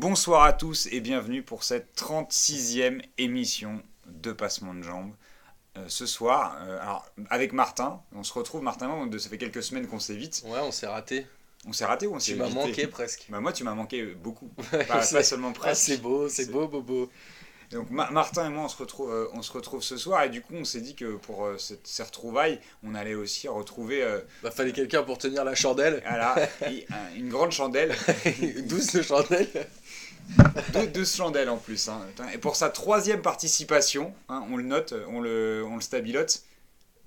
[0.00, 5.14] Bonsoir à tous et bienvenue pour cette 36e émission de Passement de Jambes.
[5.78, 9.86] Euh, ce soir, euh, alors, avec Martin, on se retrouve, Martin, ça fait quelques semaines
[9.86, 10.42] qu'on s'évite.
[10.44, 11.26] Ouais, on s'est raté.
[11.66, 13.24] On s'est raté ou on s'est Tu m'as manqué presque.
[13.30, 14.50] Bah, moi, tu m'as manqué beaucoup.
[14.74, 15.82] Ouais, pas, seulement Ah, presque.
[15.86, 17.10] c'est beau, c'est beau, beau, beau.
[17.72, 20.28] Donc Ma- Martin et moi, on se retrouve, euh, on se retrouve ce soir et
[20.28, 24.04] du coup, on s'est dit que pour euh, cette- ces retrouvailles, on allait aussi retrouver
[24.04, 26.00] euh, Bah, fallait quelqu'un pour tenir la chandelle.
[26.08, 26.36] voilà,
[26.70, 27.92] et, un- une grande chandelle,
[28.68, 29.48] 12 de chandelle.
[30.72, 31.88] Deux, deux chandelles en plus.
[31.88, 32.00] hein.
[32.34, 36.42] Et pour sa troisième participation, hein, on le note, on le, on le stabilote,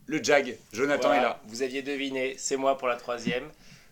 [0.05, 1.41] le Jag, Jonathan Voilà, est là.
[1.48, 3.43] Vous aviez deviné, c'est moi pour la troisième.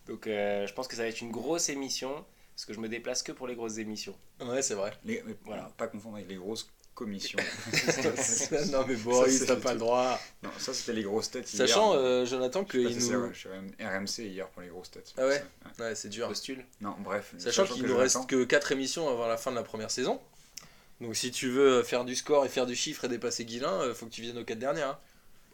[0.08, 2.12] Donc euh, je pense que ça va être une grosse émission,
[2.56, 4.16] parce que je me déplace que pour les grosses émissions.
[4.42, 4.92] Ouais, c'est vrai.
[5.06, 5.70] Les- mais Voilà.
[5.78, 7.38] Pas confondre avec les grosses commissions.
[8.72, 10.20] non, mais Ça, Boris, c'est t'as pas le droit.
[10.42, 11.54] non, ça c'était les grosses têtes.
[11.54, 11.68] hier.
[11.68, 13.00] Sachant, euh, Jonathan, qu'il je
[13.34, 15.14] suis RMC hier pour les grosses têtes.
[15.18, 15.44] Ah ouais
[15.80, 15.86] Ouais.
[15.86, 16.28] Ouais, c'est dur.
[16.28, 16.66] Postule.
[16.82, 17.34] Non, bref.
[17.38, 20.20] Sachant qu'il nous reste que 4 émissions avant la fin de la première saison.
[21.00, 23.94] Donc si tu veux faire du score et faire du chiffre et dépasser Guilin, euh,
[23.94, 24.90] faut que tu viennes aux 4 dernières.
[24.90, 24.98] hein.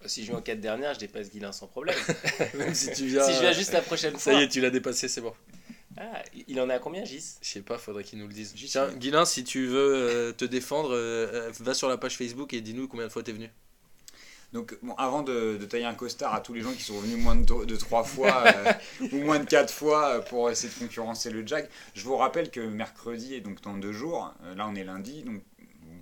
[0.06, 1.96] Si je viens aux quatre dernières, je dépasse Guilin sans problème.
[2.56, 3.26] Même si tu viens.
[3.26, 4.34] si je viens euh, juste la prochaine Ça fois.
[4.34, 5.34] y est, tu l'as dépassé, c'est bon.
[5.98, 7.36] Ah, il en est à combien, Gis?
[7.42, 8.54] Je sais pas, faudrait qu'il nous le dise.
[8.56, 8.98] J'y Tiens, suis.
[8.98, 12.62] Guilin, si tu veux euh, te défendre, euh, euh, va sur la page Facebook et
[12.62, 13.50] dis-nous combien de fois t'es venu.
[14.54, 17.18] Donc, bon, avant de, de tailler un costard à tous les gens qui sont venus
[17.18, 18.74] moins de, de trois fois euh,
[19.12, 22.52] ou moins de quatre fois euh, pour essayer de concurrencer le Jag, je vous rappelle
[22.52, 25.42] que mercredi, et donc dans deux jours, euh, là on est lundi, donc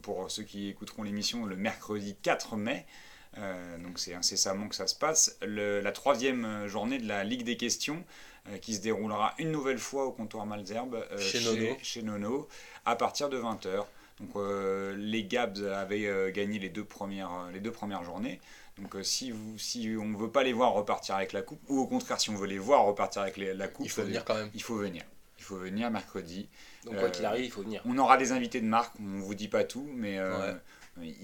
[0.02, 2.86] pour ceux qui écouteront l'émission, le mercredi 4 mai,
[3.38, 7.44] euh, donc c'est incessamment que ça se passe, le- la troisième journée de la Ligue
[7.44, 8.04] des questions
[8.62, 11.78] qui se déroulera une nouvelle fois au comptoir Malzerbe euh, Chez Nono.
[11.82, 12.48] chez Nono
[12.86, 13.86] à partir de 20h.
[14.20, 18.40] Donc euh, les Gabs avaient euh, gagné les deux premières, euh, les deux premières journées.
[18.78, 21.60] Donc euh, si, vous, si on ne veut pas les voir repartir avec la coupe,
[21.70, 24.02] ou au contraire si on veut les voir repartir avec les- la coupe, Il faut
[24.02, 24.50] euh, venir quand même.
[24.54, 25.04] il faut venir.
[25.38, 26.48] Il faut venir mercredi.
[26.86, 27.82] Donc quoi Euh, qu'il arrive, il faut venir.
[27.86, 30.54] On aura des invités de marque, on ne vous dit pas tout, mais euh,
[30.98, 31.16] Ouais.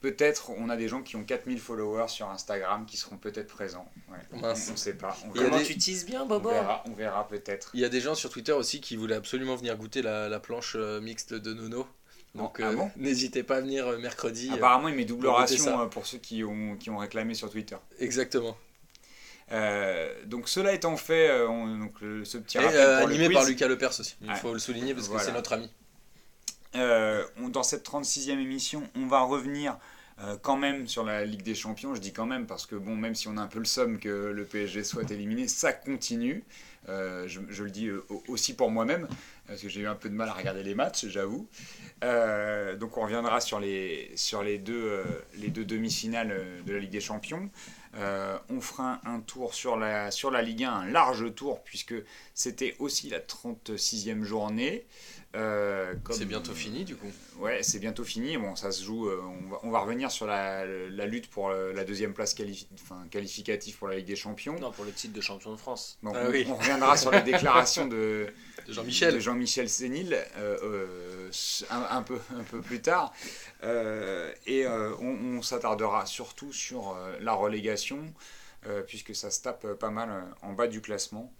[0.00, 3.90] Peut-être on a des gens qui ont 4000 followers sur Instagram qui seront peut-être présents.
[4.10, 4.40] Ouais.
[4.40, 4.66] Mince.
[4.68, 5.16] On ne sait pas.
[5.26, 7.70] On verra, Comment des- tu teases bien, on Bobo verra, on verra peut-être.
[7.74, 10.40] Il y a des gens sur Twitter aussi qui voulaient absolument venir goûter la, la
[10.40, 11.86] planche euh, mixte de Nono.
[12.34, 12.90] Donc Ah euh, bon?
[12.96, 14.50] n'hésitez pas à venir euh, mercredi.
[14.52, 17.50] Apparemment, il met double pour ration euh, pour ceux qui ont, qui ont réclamé sur
[17.50, 17.76] Twitter.
[17.98, 18.56] exactement.
[19.52, 23.06] Euh, donc cela étant fait, euh, on- donc, le- ce petit Et rappel euh, pour
[23.08, 23.36] le animé quiz.
[23.36, 24.16] par Lucas Lepers aussi.
[24.20, 24.36] Il Ouais.
[24.36, 25.26] faut le souligner parce que Voilà.
[25.26, 25.70] c'est notre ami.
[26.76, 29.78] Euh, dans cette 36e émission, on va revenir
[30.20, 31.94] euh, quand même sur la Ligue des Champions.
[31.94, 33.98] Je dis quand même parce que bon, même si on a un peu le somme
[33.98, 36.44] que le PSG soit éliminé, ça continue.
[36.88, 39.08] Euh, je, le dis au- aussi pour moi-même
[39.48, 41.48] parce que j'ai eu un peu de mal à regarder les matchs, j'avoue.
[42.02, 45.02] Donc on reviendra sur les sur les deux
[45.34, 47.48] les deux demi-finales de la Ligue des Champions.
[47.94, 51.94] On fera un tour sur la sur la Ligue 1, un large tour puisque
[52.34, 54.84] c'était aussi la 36e journée.
[55.36, 57.10] Euh, C'est bientôt fini du coup.
[57.38, 58.38] Ouais, c'est bientôt fini.
[58.38, 59.08] Bon, ça se joue.
[59.08, 62.34] euh, on, va, on va revenir sur la, la lutte pour euh, la deuxième place
[62.34, 62.66] qualifi-
[63.10, 64.58] qualificative pour la Ligue des Champions.
[64.58, 65.98] Non, pour le titre de champion de France.
[66.02, 66.46] Bon, Ah on, oui.
[66.48, 68.28] on reviendra sur les déclarations de,
[68.66, 69.14] De Jean-Michel.
[69.14, 71.30] de Jean-Michel Sénil euh, euh,
[71.70, 73.12] un, un peu, un peu plus tard.
[73.64, 77.98] Euh, et euh, on, on s'attardera surtout sur euh, la relégation,
[78.66, 81.32] euh, puisque ça se tape pas mal en bas du classement.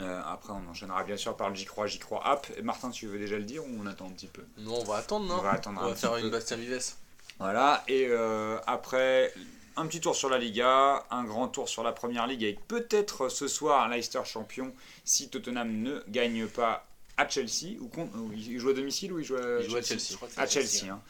[0.00, 2.46] Euh, après, on enchaînera bien sûr par le J'y crois, J'y crois app.
[2.56, 4.42] Et Martin, tu veux déjà le dire ou on attend un petit peu?
[4.58, 5.36] Non, on va attendre, non?
[5.38, 6.20] On va attendre On un va petit faire peu.
[6.20, 6.92] une Bastien Vives.
[7.38, 9.32] Voilà, et euh, après,
[9.76, 13.28] un petit tour sur la Liga, un grand tour sur la Première Ligue avec peut-être
[13.30, 14.72] ce soir un Leicester champion
[15.04, 16.86] si Tottenham ne gagne pas
[17.16, 17.78] à Chelsea.
[17.80, 20.08] Ou ou il joue à domicile ou il joue à, Il joue à Chelsea?
[20.10, 20.90] Je crois que c'est À Chelsea.
[20.92, 21.00] hein.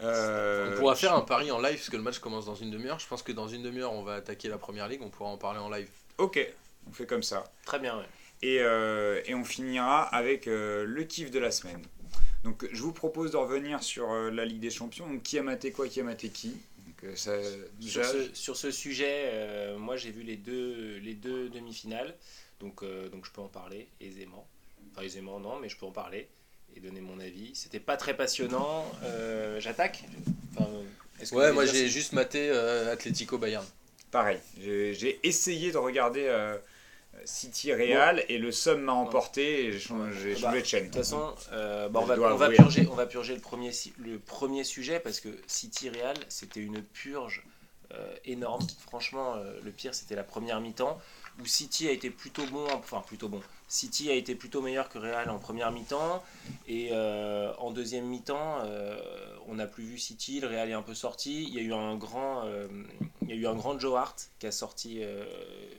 [0.00, 2.70] Euh, On pourra faire un pari en live parce que le match commence dans une
[2.70, 2.98] demi-heure.
[3.00, 5.00] Je pense que dans une demi-heure, on va attaquer la première ligue.
[5.02, 5.88] On pourra en parler en live.
[6.18, 6.38] Ok,
[6.88, 7.44] on fait comme ça.
[7.66, 8.04] Très bien, ouais.
[8.42, 11.82] Et, euh, et on finira avec euh, le kiff de la semaine.
[12.44, 15.08] Donc je vous propose de revenir sur euh, la Ligue des Champions.
[15.08, 16.50] Donc, qui a maté quoi, qui a maté qui
[16.86, 17.32] Donc, euh, ça,
[17.80, 22.14] Sur ce, sur ce sujet, euh, moi j'ai vu les deux, les deux demi-finales,
[22.60, 24.46] donc, euh, donc je peux en parler aisément.
[24.92, 26.28] Enfin aisément non, mais je peux en parler
[26.76, 27.50] et donner mon avis.
[27.54, 28.84] C'était pas très passionnant.
[29.02, 30.04] Euh, J'attaque
[30.54, 30.68] Enfin,
[31.20, 33.66] est-ce que vous Ouais, moi j'ai juste maté euh, Atlético Bayern.
[34.12, 36.56] Pareil, j'ai j'ai essayé de regarder euh,
[37.24, 40.80] City Real et le somme m'a emporté et j'ai changé, j'ai Bah, de chaîne.
[40.84, 43.34] De toute façon, euh, bah, on, Je va, dois on, va purger, on va purger
[43.34, 47.42] le premier, si- le premier sujet parce que City Real, c'était une purge
[47.94, 48.66] euh, énorme.
[48.86, 50.98] Franchement, euh, le pire, c'était la première mi-temps
[51.40, 53.40] où City a été plutôt bon, enfin plutôt bon.
[53.68, 56.24] City a été plutôt meilleur que Real en première mi-temps
[56.66, 58.98] et euh, en deuxième mi-temps, euh,
[59.46, 60.40] on n'a plus vu City.
[60.40, 61.44] Le Real est un peu sorti.
[61.44, 62.66] Il y a eu un grand, euh,
[63.22, 65.02] il y a eu un grand Joe Hart qui a sorti,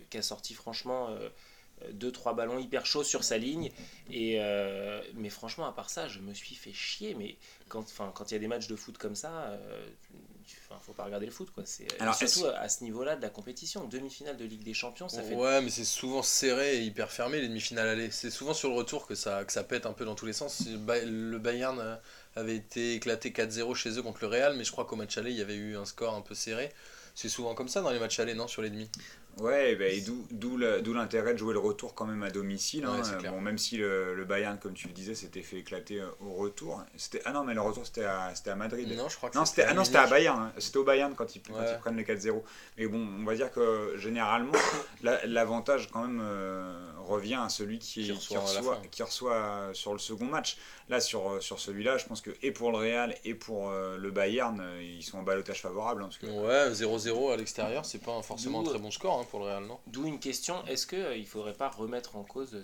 [0.09, 1.09] qui a sorti franchement.
[1.93, 3.71] deux trois ballons hyper chauds sur sa ligne
[4.11, 4.37] et
[5.15, 7.37] mais franchement à part ça je me suis fait chier mais
[7.69, 9.57] quand quand il y a des matchs de foot comme ça
[10.53, 11.63] euh, Enfin, faut pas regarder le foot quoi.
[11.65, 15.23] C'est Alors, surtout à ce niveau-là de la compétition, demi-finale de Ligue des Champions, ça
[15.23, 15.33] fait.
[15.33, 18.11] Ouais, mais c'est souvent serré et hyper fermé les demi-finales aller.
[18.11, 20.33] C'est souvent sur le retour que ça, que ça pète un peu dans tous les
[20.33, 20.63] sens.
[20.67, 21.95] Le Bayern euh,
[22.35, 25.31] avait été éclaté 4-0 chez eux contre le Real, mais je crois qu'au match aller
[25.31, 26.71] il y avait eu un score un peu serré.
[27.15, 28.89] C'est souvent comme ça dans les matchs aller, non, sur les demi?
[29.37, 30.57] Ouais, bah, et d'où
[30.93, 32.85] l'intérêt de jouer le retour quand même à domicile.
[32.85, 33.01] Hein.
[33.29, 36.83] bon, même si le, Bayern, comme tu le disais, s'était fait éclater euh, au retour.
[37.25, 38.87] Ah non, mais le retour c'était à, à Madrid.
[38.97, 40.39] Non, je crois que non, c'était à, ah, à Bayern.
[40.39, 40.53] Hein.
[40.57, 42.41] C'était au Bayern quand ils, prennent le 4-0.
[42.77, 44.51] Mais bon, on va dire que généralement,
[45.25, 50.25] l'avantage quand même euh, revient à celui qui, qui, reçoit, qui, reçoit, sur le second
[50.25, 50.57] match.
[50.89, 54.11] Là, sur, euh, sur celui-là, je pense que et pour le Real et pour le
[54.11, 56.03] Bayern, ils sont en balotage favorable.
[56.03, 59.63] Hein, Ouais, 0-0 à l'extérieur, c'est pas forcément un très bon score pour le Real,
[59.65, 62.61] non D'où une question, est-ce qu'il euh, ne faudrait pas remettre en cause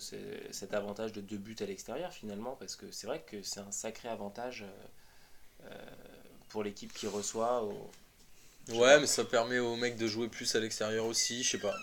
[0.52, 2.56] cet avantage de deux buts à l'extérieur finalement?
[2.60, 5.76] Parce que c'est vrai que c'est un sacré avantage euh, euh,
[6.50, 7.68] pour l'équipe qui reçoit.
[8.70, 11.76] Ouais, mais ça permet aux mecs de jouer plus à l'extérieur aussi, je sais pas.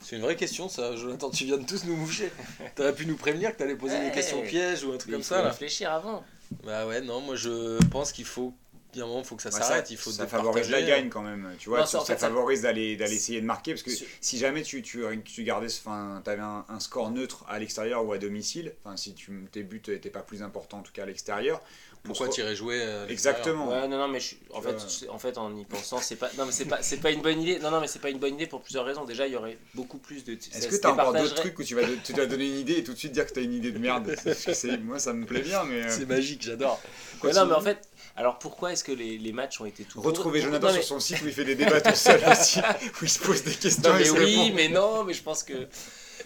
[0.00, 2.32] C'est une vraie question ça, Jonathan, tu viens de tous nous moucher.
[2.74, 5.38] T'aurais pu nous prévenir que t'allais poser des questions pièges ou un truc comme ça.
[5.38, 6.24] Il faut réfléchir avant.
[6.64, 8.52] Bah ouais, non, moi je pense qu'il faut
[8.94, 9.90] il y a un moment, il faut que ça s'arrête.
[9.90, 11.48] Il faut ça favorise la gagne quand même.
[11.58, 13.90] Tu vois, ça, favorise d'aller d'aller essayer de marquer parce que
[14.20, 18.12] si jamais tu, tu, tu gardais, enfin, avais un, un, score neutre à l'extérieur ou
[18.12, 21.06] à domicile, enfin, si tu, tes buts n'étaient pas plus importants en tout cas à
[21.06, 21.60] l'extérieur.
[22.04, 23.68] Pourquoi tu irais jouer Exactement.
[23.68, 24.18] Ouais, non, non, mais
[24.52, 27.12] en, fait, en fait, en y pensant, c'est pas, non, mais c'est pas, c'est pas
[27.12, 27.58] une bonne idée.
[27.60, 29.04] Non, non, mais c'est pas une bonne idée pour plusieurs raisons.
[29.04, 30.32] Déjà, il y aurait beaucoup plus de.
[30.32, 32.78] Est-ce que tu as encore d'autres trucs où tu vas, tu vas donner une idée
[32.78, 34.16] et tout de suite dire que tu as une idée de merde?
[34.82, 35.84] Moi, ça me plaît bien, mais.
[35.84, 36.80] Euh, c'est magique, j'adore.
[37.22, 40.40] non, mais en fait, alors pourquoi est-ce que les, les, matchs ont été tout Retrouver
[40.40, 43.18] Jonathan sur son site où il fait des débats tout seul aussi, où il se
[43.18, 43.90] pose des questions.
[43.90, 45.68] Non, mais oui, mais non, mais je pense que.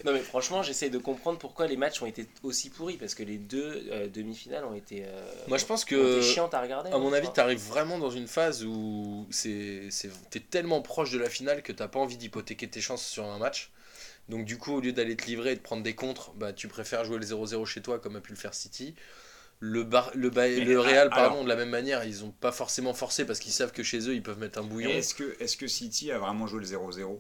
[0.05, 3.23] Non mais franchement, j'essaie de comprendre pourquoi les matchs ont été aussi pourris parce que
[3.23, 5.05] les deux euh, demi-finales ont été.
[5.07, 6.21] Euh, Moi je pense que.
[6.21, 6.91] chiantes à regarder.
[6.91, 9.89] À mon avis, tu arrives vraiment dans une phase où c'est,
[10.31, 13.39] t'es tellement proche de la finale que t'as pas envie d'hypothéquer tes chances sur un
[13.39, 13.71] match.
[14.29, 16.67] Donc du coup, au lieu d'aller te livrer et de prendre des contres, bah, tu
[16.67, 18.95] préfères jouer le 0-0 chez toi comme a pu le faire City.
[19.61, 23.25] Le, bar, le, le Real, pardon, de la même manière, ils n'ont pas forcément forcé
[23.25, 24.91] parce qu'ils savent que chez eux, ils peuvent mettre un bouillon.
[24.91, 27.19] Est-ce que, est que City a vraiment joué le 0-0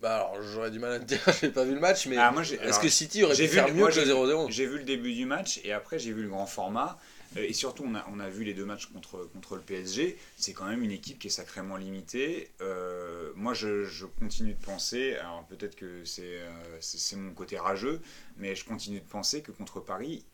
[0.00, 2.32] bah alors j'aurais du mal à te dire, j'ai pas vu le match, mais ah,
[2.40, 5.24] est-ce que City aurait pu faire mieux que le 0-0 J'ai vu le début du
[5.24, 7.00] match et après j'ai vu le grand format.
[7.36, 10.16] Euh, et surtout, on a, on a vu les deux matchs contre, contre le PSG.
[10.36, 12.50] C'est quand même une équipe qui est sacrément limitée.
[12.60, 17.58] Euh, moi, je, je, continue de penser, alors peut-être que euh, c'est c'est mon côté
[17.58, 18.00] rageux,
[18.36, 20.24] mais je continue de penser que contre Paris,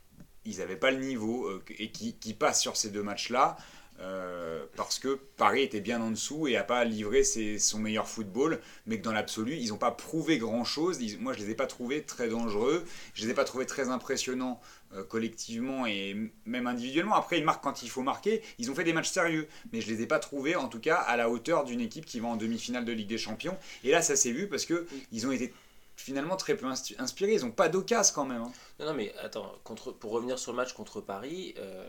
[0.44, 3.56] ils n'avaient pas le niveau euh, et qui, qui passe sur ces deux matchs-là.
[4.00, 8.08] Euh, parce que Paris était bien en dessous et n'a pas livré ses, son meilleur
[8.08, 10.98] football, mais que dans l'absolu, ils n'ont pas prouvé grand-chose.
[11.20, 13.66] Moi, je ne les ai pas trouvés très dangereux, je ne les ai pas trouvés
[13.66, 14.60] très impressionnants
[14.94, 17.14] euh, collectivement et même individuellement.
[17.14, 18.42] Après, ils marquent quand il faut marquer.
[18.58, 20.80] Ils ont fait des matchs sérieux, mais je ne les ai pas trouvés, en tout
[20.80, 23.56] cas, à la hauteur d'une équipe qui va en demi-finale de Ligue des Champions.
[23.84, 25.52] Et là, ça s'est vu parce qu'ils ont été
[25.96, 26.66] finalement très peu
[26.98, 27.34] inspirés.
[27.34, 28.42] Ils n'ont pas d'occasion quand même.
[28.42, 28.52] Hein.
[28.80, 31.54] Non, non, mais attends, contre, pour revenir sur le match contre Paris.
[31.58, 31.84] Euh...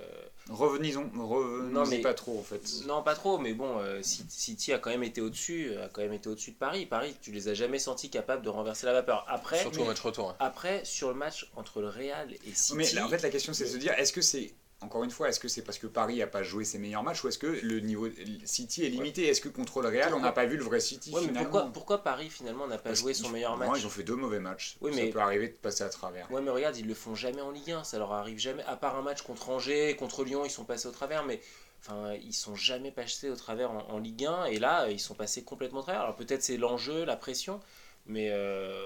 [0.50, 2.62] Revenons, revenons mais, pas trop en fait.
[2.86, 6.14] Non, pas trop, mais bon, euh, City a quand même été au-dessus, a quand même
[6.14, 6.86] été au-dessus de Paris.
[6.86, 9.26] Paris, tu les as jamais sentis capables de renverser la vapeur.
[9.28, 10.30] Après, surtout au match retour.
[10.30, 10.36] Hein.
[10.40, 12.76] Après, sur le match entre le Real et City.
[12.76, 14.54] Mais en fait, la question c'est de se dire, est-ce que c'est
[14.86, 17.24] encore une fois, est-ce que c'est parce que Paris n'a pas joué ses meilleurs matchs
[17.24, 18.08] ou est-ce que le niveau
[18.46, 19.28] City est limité?
[19.28, 22.30] Est-ce que contre le Real, on n'a pas vu le vrai City pourquoi, pourquoi, Paris
[22.30, 23.80] finalement n'a pas joué son meilleur match?
[23.80, 24.78] Ils ont fait deux mauvais matchs.
[24.82, 26.32] Oui, ça peut arriver de passer à travers.
[26.32, 27.84] Ouais, mais regarde, ils le font jamais en Ligue 1.
[27.84, 28.64] Ça leur arrive jamais.
[28.64, 31.42] À part un match contre Angers, contre Lyon, ils sont passés au travers, mais
[31.82, 34.46] enfin, ils sont jamais passés au travers en, Ligue 1.
[34.46, 36.02] Et là, ils sont passés complètement au travers.
[36.02, 37.60] Alors peut-être c'est l'enjeu, la pression,
[38.06, 38.86] mais euh,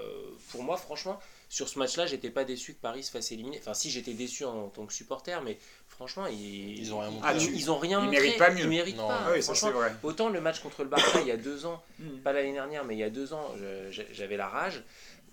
[0.50, 3.58] pour moi, franchement sur ce match-là, j'étais pas déçu que Paris se fasse éliminer.
[3.58, 7.28] Enfin, si j'étais déçu en, tant que supporter, mais franchement, ils, ils ont rien montré.
[7.28, 8.60] Ah, ils, ont rien ils Méritent pas mieux.
[8.60, 9.24] Ils méritent pas.
[9.26, 9.92] Ah oui, ça c'est vrai.
[10.04, 12.18] Autant le match contre le Barça il y a deux ans, hmm.
[12.18, 13.52] pas l'année dernière, mais il y a deux ans,
[14.12, 14.84] j'avais la rage,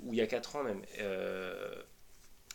[0.02, 0.82] ou il y a quatre ans même.
[1.00, 1.76] Euh,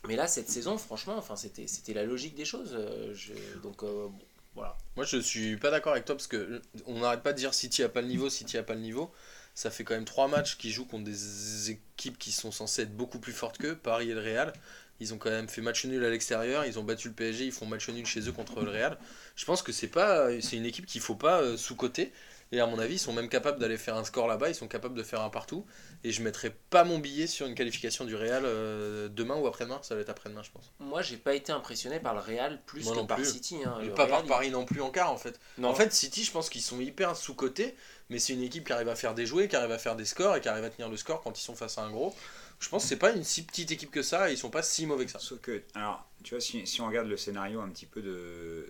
[0.09, 2.75] mais là, cette saison, franchement, enfin, c'était, c'était la logique des choses.
[2.75, 3.14] Euh,
[3.62, 4.09] donc, euh,
[4.57, 4.76] voilà.
[4.97, 7.85] Moi, je suis pas d'accord avec toi parce que on n'arrête pas de dire City
[7.85, 9.12] a pas le niveau, City a pas le niveau
[9.55, 12.97] ça fait quand même trois matchs qu'ils jouent contre des équipes qui sont censées être
[12.97, 14.53] beaucoup plus fortes qu'eux, Paris et le Real.
[15.01, 17.53] Ils ont quand même fait match nul à l'extérieur, ils ont battu le PSG, ils
[17.53, 18.97] font match nul chez eux contre le Real.
[19.35, 22.13] Je pense que c'est pas c'est une équipe qu'il faut pas euh, sous-coter.
[22.55, 24.69] Et à mon avis, ils sont même capables d'aller faire un score là-bas, ils sont
[24.69, 25.65] capables de faire un partout.
[26.05, 29.79] Et je mettrai pas mon billet sur une qualification du Real euh, demain ou après-demain,
[29.81, 30.71] ça va être après-demain, je pense.
[30.79, 33.33] Moi, j'ai pas été impressionné par le Real plus Moi que non par plus.
[33.33, 33.57] City.
[33.65, 33.79] hein.
[33.83, 35.41] Et Le pas Real, par Paris non plus en quart en fait.
[35.57, 35.69] Non.
[35.69, 37.75] En fait, City, je pense qu'ils sont hyper sous-cotés,
[38.12, 40.04] mais c'est une équipe qui arrive à faire des jouets, qui arrive à faire des
[40.04, 42.14] scores et qui arrive à tenir le score quand ils sont face à un gros.
[42.61, 44.62] Je pense que c'est pas une si petite équipe que ça et ils sont pas
[44.62, 45.19] si mauvais que ça.
[45.19, 48.69] Sauf que, alors, tu vois, si, on regarde le scénario un petit peu de,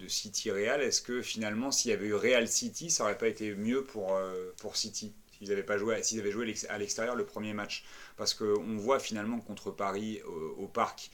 [0.00, 3.28] de City Real, est-ce que finalement, s'il y avait eu Real City, ça aurait pas
[3.28, 7.14] été mieux pour, euh, pour City S'ils avaient pas joué, s'ils avaient joué à l'extérieur
[7.14, 7.84] le premier match?
[8.16, 10.20] Parce qu'on voit finalement contre Paris,
[10.58, 11.10] au parc,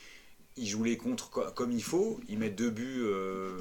[0.58, 2.20] ils jouent les contres co- comme il faut.
[2.28, 3.02] Ils mettent deux buts.
[3.04, 3.56] euh,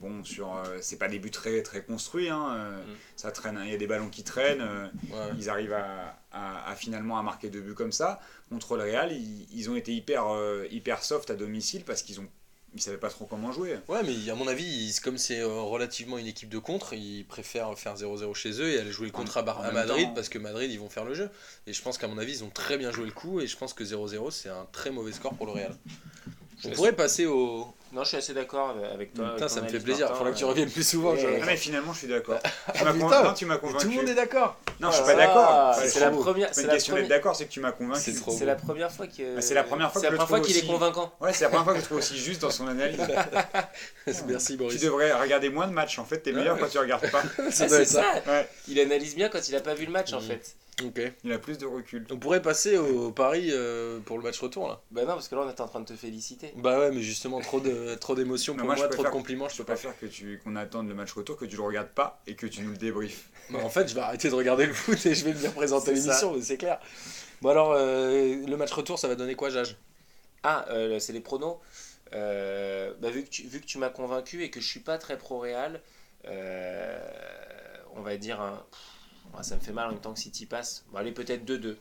[0.00, 2.28] bon, sur, euh, c'est pas des buts très, très construits.
[2.28, 2.96] hein, euh, Mm.
[3.16, 3.60] Ça traîne.
[3.64, 4.62] Il y a des ballons qui traînent.
[5.10, 5.18] Ouais.
[5.38, 8.20] ils arrivent à, à- à finalement à marquer deux buts comme ça.
[8.48, 10.24] Contre le Real, ils, ils ont été hyper,
[10.70, 12.28] hyper soft à domicile parce qu'ils ont
[12.74, 13.76] ils savaient pas trop comment jouer.
[13.88, 17.24] Ouais, mais à mon avis, ils- comme c'est euh, relativement une équipe de contre, ils
[17.24, 20.28] préfèrent faire 0-0 chez eux et aller jouer le contre à, Bar- Madrid temps- parce
[20.28, 21.30] que Madrid, ils vont faire le jeu.
[21.66, 23.56] Et je pense qu'à mon avis, ils ont très bien joué le coup et je
[23.56, 25.76] pense que 0-0, c'est un très mauvais score pour le Real.
[26.64, 27.68] On pourrait passer au.
[27.92, 29.24] Non, je suis assez d'accord avec toi.
[29.30, 30.06] Putain, avec ça me fait plaisir.
[30.06, 30.50] Martin, Faudra que tu ouais.
[30.50, 31.16] reviennes plus souvent.
[31.16, 32.38] Je- Ah, mais finalement, je suis d'accord.
[32.42, 32.48] Tu
[32.80, 33.34] Ah, m'as convaincu.
[33.38, 34.56] Tu m'as tout le monde est d'accord.
[34.80, 35.74] Non, je suis Ah, pas d'accord.
[35.74, 36.48] c'est la pas première.
[36.48, 38.00] une C'est la question d'être d'accord, c'est que tu m'as convaincu.
[38.00, 38.44] C'est trop C'est beau.
[38.46, 39.38] la première fois que.
[39.38, 41.12] Ah, c'est la première fois qu'il est convaincant.
[41.20, 43.00] Ouais, c'est la première fois que je trouve aussi juste dans son analyse.
[44.26, 44.80] Merci tu Boris.
[44.80, 45.98] devrais regarder moins de matchs.
[45.98, 47.22] En fait, t'es meilleur quand tu regardes pas.
[47.38, 48.04] Ah, c'est ça.
[48.68, 50.26] Il analyse bien quand il a pas vu le match en Mhm.
[50.28, 50.54] fait.
[50.84, 51.00] Ok.
[51.24, 52.06] il a plus de recul.
[52.10, 54.80] On pourrait passer au Paris euh, pour le match retour là.
[54.90, 56.52] Bah non, parce que là on est en train de te féliciter.
[56.56, 59.54] Bah ouais, mais justement trop de trop d'émotions pour moi, moi, trop de compliments, je
[59.54, 59.72] Je peux pas.
[59.72, 62.46] préfère que tu qu'on attende le match retour, que tu le regardes pas et que
[62.46, 63.28] tu nous le débriefes.
[63.50, 65.94] Bah, en fait, je vais arrêter de regarder le foot et je vais venir présenter
[65.94, 66.78] l'émission, mais c'est clair.
[67.40, 69.76] Bon alors, euh, le match retour, ça va donner quoi, Jage?
[70.42, 71.56] Ah, euh, c'est les pronos.
[72.12, 74.98] Euh, bah, vu que tu, vu que tu m'as convaincu et que je suis pas
[74.98, 75.80] très pro-Real,
[76.26, 76.98] euh,
[77.94, 78.56] on va dire un.
[78.70, 78.80] pff,
[79.36, 80.84] ouais, ça me fait mal en même temps que City passe.
[80.90, 81.76] Bon, allez, peut-être 2-2.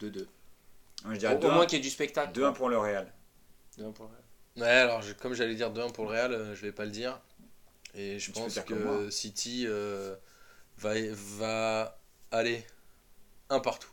[0.00, 0.26] 2-2.
[1.04, 2.32] Moi, je Au, moins 2-1 qu'il y ait du spectacle.
[2.38, 3.12] 2-1 pour le Real.
[3.78, 4.22] 2-1 pour le Real.
[4.56, 6.90] Ouais, alors je- comme j'allais dire 2-1 pour le Real, euh, je vais pas le
[6.90, 7.20] dire.
[7.94, 9.10] Et je Tu pense que.
[9.10, 10.14] City euh,
[10.76, 10.92] va,
[11.38, 11.98] va
[12.32, 12.64] aller
[13.50, 13.90] un partout.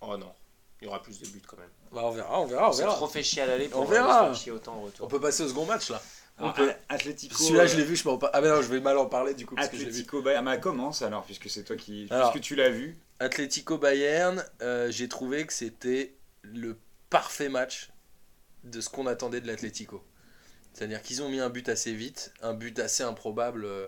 [0.00, 0.32] Oh non,
[0.80, 1.68] il y aura plus de buts quand même.
[1.92, 2.94] Bah, on verra, on verra, on On s'est verra.
[2.94, 4.20] trop fait chier à l'aller pour On verra.
[4.20, 6.00] se faire chier autant au On peut passer au second match là.
[6.40, 6.72] Alors, peut.
[6.88, 7.34] Atlético.
[7.34, 8.30] Celui-là, euh, je l'ai vu, je m'en pas.
[8.32, 9.68] Ah, mais non, je vais mal en parler du coup parce.
[9.68, 10.46] Atlético Bayern.
[10.48, 12.06] Ah, commence alors, puisque c'est toi qui.
[12.10, 12.32] Alors.
[12.32, 12.98] puisque tu l'as vu.
[13.18, 16.78] Atlético Bayern, euh, j'ai trouvé que c'était le
[17.10, 17.90] parfait match
[18.64, 20.02] de ce qu'on attendait de l'Atlético.
[20.72, 23.86] C'est-à-dire qu'ils ont mis un but assez vite, un but assez improbable, euh,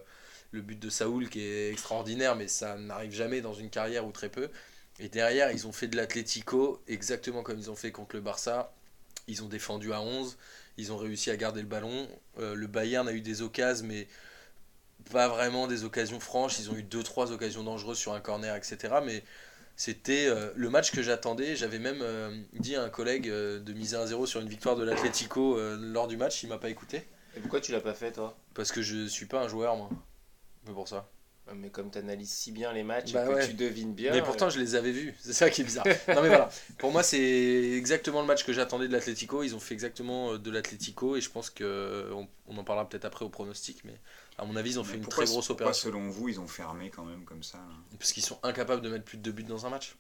[0.51, 4.13] le but de Saoul qui est extraordinaire, mais ça n'arrive jamais dans une carrière ou
[4.13, 4.51] très peu.
[4.99, 8.75] Et derrière, ils ont fait de l'Atlético exactement comme ils ont fait contre le Barça.
[9.29, 10.37] Ils ont défendu à 11,
[10.77, 12.09] ils ont réussi à garder le ballon.
[12.39, 14.09] Euh, le Bayern a eu des occasions, mais
[15.11, 16.59] pas vraiment des occasions franches.
[16.59, 18.95] Ils ont eu 2-3 occasions dangereuses sur un corner, etc.
[19.05, 19.23] Mais
[19.77, 21.57] c'était euh, le match que j'attendais.
[21.57, 25.59] J'avais même euh, dit à un collègue de miser 1-0 sur une victoire de l'Atlético
[25.79, 26.43] lors du match.
[26.43, 27.07] Il m'a pas écouté.
[27.37, 28.37] Et pourquoi tu l'as pas fait toi?
[28.55, 29.91] Parce que je suis pas un joueur, moi.
[30.67, 31.09] C'est pour ça.
[31.55, 33.47] Mais comme tu analyses si bien les matchs Bah et que ouais.
[33.49, 34.13] tu devines bien.
[34.13, 35.15] mais pourtant, euh, je les avais vus.
[35.21, 35.85] C'est ça qui est bizarre.
[36.09, 36.49] non, mais voilà.
[36.79, 37.19] Pour moi, c'est
[37.77, 39.43] exactement le match que j'attendais de l'Atlético.
[39.43, 41.17] Ils ont fait exactement euh, de l'Atlético.
[41.17, 43.85] Et je pense que on, on en parlera peut-être après au pronostic.
[43.85, 43.99] Mais
[44.39, 45.91] à mon avis, ils ont fait une pourquoi- très grosse pourquoi, opération.
[45.91, 47.59] selon vous, ils ont fermé quand même comme ça
[47.99, 49.97] Parce qu'ils sont incapables de mettre plus de deux buts dans un match.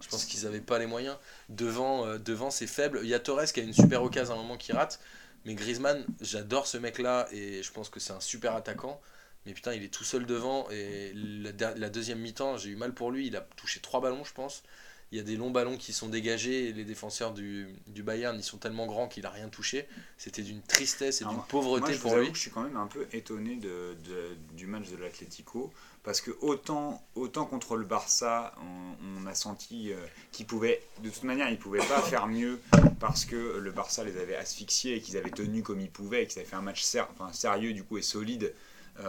[0.00, 1.16] Je pense qu'ils n'avaient pas les moyens.
[1.48, 3.00] Devant, euh, devant c'est faible.
[3.02, 5.00] Il y a Torres qui a une super occasion à un moment qui rate.
[5.44, 9.00] Mais Griezmann, j'adore ce mec-là et je pense que c'est un super attaquant.
[9.46, 10.68] Mais putain, il est tout seul devant.
[10.70, 13.26] Et la, deuxième mi-temps, j'ai eu mal pour lui.
[13.26, 14.62] Il a touché trois ballons, je pense.
[15.10, 16.68] Il y a des longs ballons qui sont dégagés.
[16.68, 19.88] Et les défenseurs du, du Bayern, ils sont tellement grands qu'il a rien touché.
[20.18, 22.28] C'était d'une tristesse et d'une Moi, pauvreté je pour lui.
[22.30, 25.72] que je suis quand même un peu étonné de, de- du match de l'Atlético.
[26.04, 29.96] Parce que autant, autant contre le Barça, on, on a senti euh,
[30.32, 32.60] qu'ils pouvaient, de toute manière, ils pouvaient pas faire mieux
[33.00, 36.26] parce que le Barça les avait asphyxiés et qu'ils avaient tenu comme ils pouvaient et
[36.26, 38.54] qu'ils avaient fait un match ser- enfin, sérieux du coup et solide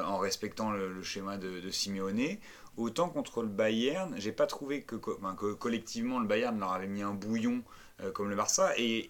[0.04, 2.38] en respectant le, le schéma de, de Simeone.
[2.78, 6.72] Autant contre le Bayern, j'ai pas trouvé que, co- enfin, que collectivement le Bayern leur
[6.74, 7.64] avait mis un bouillon
[8.02, 9.10] euh, comme le Barça et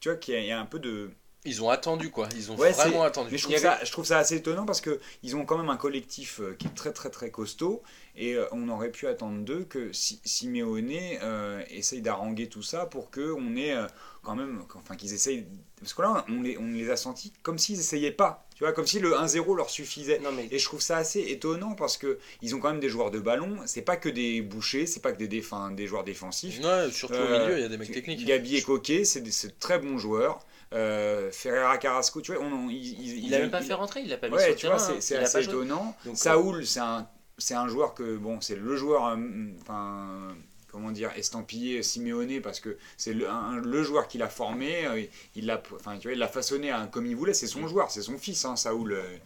[0.00, 1.10] tu vois qu'il y a- il y a un peu de,
[1.44, 2.28] Ils ont attendu, quoi.
[2.36, 3.32] Ils ont Ouais, vraiment attendu.
[3.32, 5.70] mais je trouve, ça, je trouve ça assez étonnant parce que ils ont quand même
[5.70, 7.82] un collectif euh, qui est très très très costaud
[8.14, 12.86] et euh, on aurait pu attendre d'eux que si, Simeone euh, essaye d'arranger tout ça
[12.86, 13.86] pour que on ait euh,
[14.22, 15.46] quand même, enfin qu'ils essayent.
[15.80, 18.46] Parce que là, on les, on les a sentis comme s'ils essayaient pas.
[18.62, 20.20] Tu vois, comme si le 1-0 leur suffisait.
[20.20, 22.88] Non, mais Et je trouve ça assez étonnant parce que ils ont quand même des
[22.88, 23.56] joueurs de ballon.
[23.66, 26.60] C'est pas que des bouchers, c'est pas que des, déf- enfin, des joueurs défensifs.
[26.62, 28.24] Ouais, surtout au Euh, milieu, il y a des mecs techniques.
[28.24, 30.46] Gabi et Coquet, c'est de très bons joueurs.
[30.74, 33.74] Euh, Ferreira Carrasco, tu vois, on, il, il- il a il- même pas il- fait
[33.74, 34.86] rentrer, il l'a pas mis Ouais, sur le tu vois, terrain.
[34.88, 35.00] c'est hein.
[35.00, 35.96] c'est assez étonnant.
[36.04, 39.16] Donc, Saoul, c'est un, c'est un joueur que, bon, c'est le joueur, euh,
[39.60, 40.36] enfin,
[40.72, 45.02] comment dire, estampillé Simeone parce que c'est le, un- le joueur qu'il a formé, euh,
[45.36, 47.90] il l'a, enfin, tu vois, il l'a façonné hein, comme il voulait, c'est son joueur,
[47.90, 48.92] c'est son fils, hein, Saoul.
[48.94, 49.16] euh.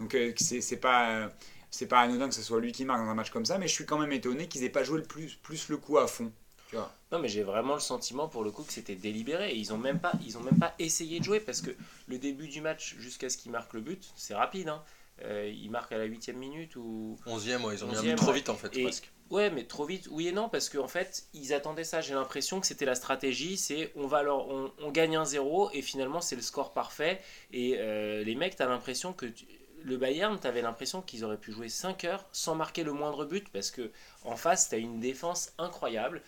[0.00, 1.30] Donc, euh, c'est c'est pas.
[1.70, 3.66] C'est pas anodin que ce soit lui qui marque dans un match comme ça, mais
[3.66, 6.06] je suis quand même étonné qu'ils aient pas joué le plus, plus le coup à
[6.06, 6.30] fond.
[6.70, 6.94] Tu vois.
[7.10, 9.50] Non, mais j'ai vraiment le sentiment pour le coup que c'était délibéré.
[9.50, 11.70] Et ils ont même pas, ils ont même pas essayé de jouer parce que
[12.06, 14.68] le début du match jusqu'à ce qu'ils marquent le but, c'est rapide.
[14.68, 14.84] Hein.
[15.24, 18.08] Euh, ils marquent à la huitième minute ou 11ème, ouais, ils ont mis un 11e,
[18.10, 19.10] but trop vite en fait, Et- presque.
[19.30, 22.00] Ouais, mais trop vite, oui et non, parce qu'en fait, ils attendaient ça.
[22.00, 25.70] J'ai l'impression que c'était la stratégie, c'est on va leur, on, on gagne un 0
[25.72, 27.20] et finalement c'est le score parfait.
[27.52, 29.46] Et euh, les mecs, t'as l'impression que tu-
[29.82, 33.48] le Bayern, t'avais l'impression qu'ils auraient pu jouer 5 heures sans marquer le moindre but,
[33.50, 33.90] parce que
[34.24, 36.22] en face, t'as une défense incroyable.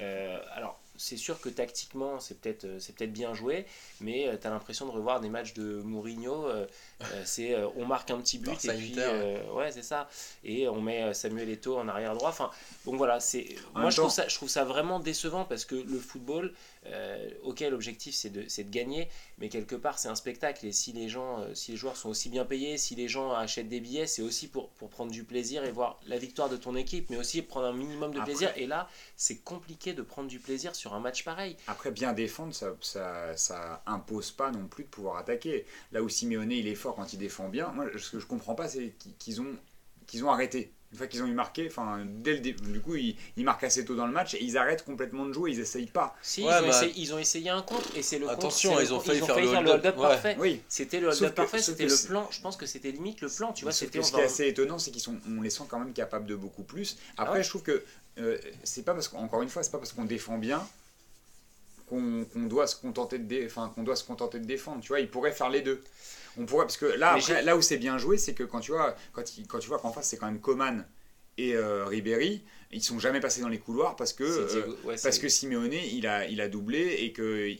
[0.00, 3.66] Euh, alors, c'est sûr que tactiquement, c'est peut-être euh, c'est peut-être bien joué,
[4.00, 6.46] mais euh, t'as l'impression de revoir des matchs de Mourinho.
[6.46, 6.66] euh,
[7.24, 10.08] c'est on marque un petit but et puis euh, ouais, c'est ça.
[10.44, 12.28] Et on met Samuel Eto'o en arrière droit.
[12.30, 12.50] Enfin,
[12.84, 15.98] donc voilà, c'est moi je trouve ça je trouve ça vraiment décevant parce que le
[15.98, 16.52] football,
[16.86, 19.08] euh, ok, l'objectif c'est de de gagner,
[19.38, 22.08] mais quelque part c'est un spectacle et si les gens, euh, si les joueurs sont
[22.08, 25.22] aussi bien payés, si les gens achètent des billets, c'est aussi pour pour prendre du
[25.24, 28.32] plaisir et voir la victoire de ton équipe, mais aussi prendre un minimum de Après-
[28.32, 28.52] plaisir.
[28.56, 31.56] Et là, c'est compliqué de prendre du plaisir sur un match pareil.
[31.68, 35.66] Après, bien défendre, ça, ça, ça impose pas non plus de pouvoir attaquer.
[35.92, 38.54] Là où Simeone, il est fort quand il défend bien, moi, ce que je comprends
[38.54, 39.56] pas, c'est qu'ils ont,
[40.06, 40.72] qu'ils ont arrêté.
[40.92, 43.64] Une fois qu'ils ont eu marqué, enfin, dès le dé- du coup, ils, ils marquent
[43.64, 46.14] assez tôt dans le match et ils arrêtent complètement de jouer, ils essayent pas.
[46.20, 48.38] Si Ouais, ils, ont bah- essayé, ils ont essayé un contre et c'est le contre,
[48.38, 50.02] Attention, ils le ont failli faire le le hold-up, ouais.
[50.02, 50.36] parfait.
[50.38, 52.28] Oui, C'était le hold-up parfait, c'était le plan.
[52.30, 53.72] Je pense que c'était limite le plan, tu vois.
[53.72, 56.36] Ce qui est assez étonnant, c'est qu'ils sont, on les sent quand même capables de
[56.36, 56.98] beaucoup plus.
[57.16, 57.42] Après, Ah ouais.
[57.42, 57.82] je trouve que
[58.18, 60.62] euh, c'est pas parce qu'encore une fois, c'est pas parce qu'on défend bien
[61.92, 64.80] qu'on doit se contenter de, dé- enfin, qu'on doit se contenter de défendre.
[64.80, 65.80] Tu vois, ils pourraient faire les deux.
[66.38, 68.72] On pourrait parce que là, après, là où c'est bien joué, c'est que quand tu
[68.72, 70.86] vois, quand, il- quand tu vois qu'en face c'est quand même Coman
[71.36, 75.18] et euh, Ribéry, ils sont jamais passés dans les couloirs parce que euh, ouais, parce
[75.18, 77.52] que Simeone il a il a doublé et que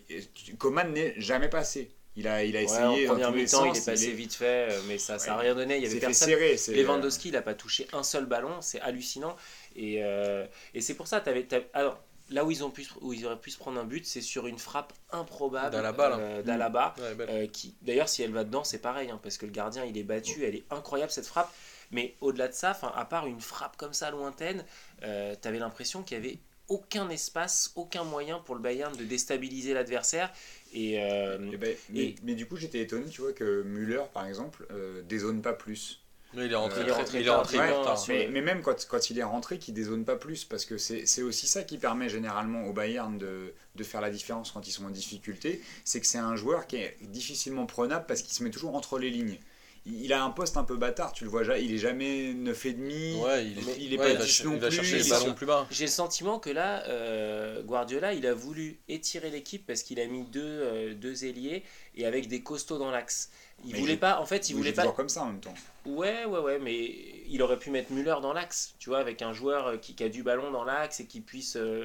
[0.59, 1.91] Coman n'est jamais passé.
[2.17, 4.09] Il a il a Ouais, essayé en dans première tous les mi-temps, il est passé
[4.09, 5.43] est- vite fait, euh, mais ça n'a Ouais.
[5.43, 5.77] rien donné.
[5.77, 6.35] Il y il avait personne.
[6.57, 9.35] c'est- Lewandowski, il n'a pas touché un seul ballon, c'est hallucinant.
[9.77, 13.25] Et, euh, et c'est pour ça, t'avais- alors là où ils, ont pu, où ils
[13.27, 16.95] auraient pu se prendre un but, c'est sur une frappe improbable D'Alaba, euh, d'Alaba.
[16.99, 17.29] Ouais, belle.
[17.31, 19.97] Euh, qui, d'ailleurs, si elle va dedans, c'est pareil, hein, parce que le gardien il
[19.97, 21.53] est battu, elle est incroyable cette frappe.
[21.91, 24.65] Mais au-delà de ça, 'fin, à part une frappe comme ça lointaine,
[25.03, 29.05] euh, tu avais l'impression qu'il y avait aucun espace, aucun moyen pour le Bayern de
[29.05, 30.33] déstabiliser l'adversaire.
[30.73, 34.27] Et, euh, Eh ben, mais, mais du coup, j'étais étonné, tu vois, que Müller, par
[34.27, 36.02] exemple, euh, dézone pas plus.
[36.35, 37.69] Mais il est rentré, Euh, il est rentré il est rentré ouais.
[37.85, 38.05] tard.
[38.09, 41.23] Mais, mais même quand, quand il est rentré, qu'il dézone pas plus, parce que c'est
[41.23, 44.85] aussi ça qui permet généralement au Bayern de, de faire la différence quand ils sont
[44.87, 48.51] en difficulté, c'est que c'est un joueur qui est difficilement prenable parce qu'il se met
[48.51, 49.39] toujours entre les lignes.
[49.85, 53.21] Il il a un poste un peu bâtard, tu le vois, il est jamais 9,5.
[53.21, 54.69] Ouais, il est, Mais il est ouais, pas il va, 10 ch- non il va
[54.69, 55.67] plus, chercher les est ballons plus bas.
[55.73, 60.07] J'ai le sentiment que là, euh, Guardiola, il a voulu étirer l'équipe parce qu'il a
[60.07, 61.65] mis deux, euh, deux ailiers
[61.97, 63.31] et avec des costauds dans l'axe.
[63.65, 64.87] Il Mais voulait il- pas, en fait, il Il voulait pas.
[64.93, 65.55] comme ça en même temps.
[65.87, 66.95] Ouais, ouais, ouais, mais
[67.29, 70.03] il aurait pu mettre Müller dans l'axe, tu vois, avec un joueur euh, qui, qui
[70.05, 71.57] a du ballon dans l'axe et qui puisse.
[71.57, 71.85] euh,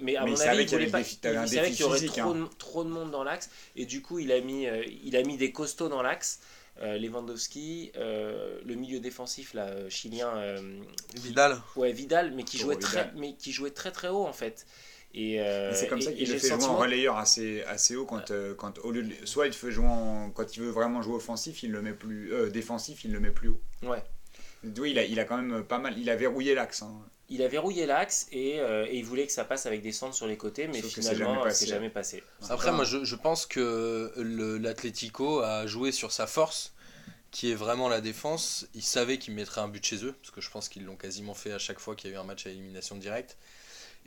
[0.00, 0.98] Mais à Mais il mon savait avis, il voulait pas.
[0.98, 1.00] un
[1.44, 2.34] il savait qu'il y aurait physique, trop, hein.
[2.50, 5.22] de, trop de monde dans l'axe et du coup, il a mis, euh, il a
[5.22, 6.40] mis des costauds dans l'axe.
[6.82, 10.80] Euh, Lewandowski, euh, le milieu défensif là, euh, chilien, euh,
[11.14, 11.60] Vidal.
[11.76, 13.14] ouais Vidal, mais qui Pour jouait très, Vidal.
[13.16, 14.64] mais qui jouait très très haut en fait.
[15.12, 17.96] Et, euh, Et c'est comme et- ça qu'il le fait jouer en relayeur assez, assez
[17.96, 20.70] haut quand, euh, quand au lieu de- soit il fait jouer en, quand il veut
[20.70, 23.60] vraiment jouer offensif, il le met plus euh, défensif, il le met plus haut.
[23.82, 24.02] Ouais.
[24.78, 26.82] Oui, il a, il a quand même pas mal, il a verrouillé l'axe.
[26.82, 26.92] hein.
[27.28, 30.14] Il a verrouillé l'axe et, euh, et il voulait que ça passe avec des centres
[30.16, 32.22] sur les côtés, mais Sauf que c'est finalement, jamais jamais passé.
[32.48, 34.12] Après, moi, je, je pense que
[34.58, 36.72] l'Atlético a joué sur sa force,
[37.30, 38.66] qui est vraiment la défense.
[38.74, 41.34] Ils savaient qu'ils mettraient un but chez eux, parce que je pense qu'ils l'ont quasiment
[41.34, 43.36] fait à chaque fois qu'il y a eu un match à élimination directe.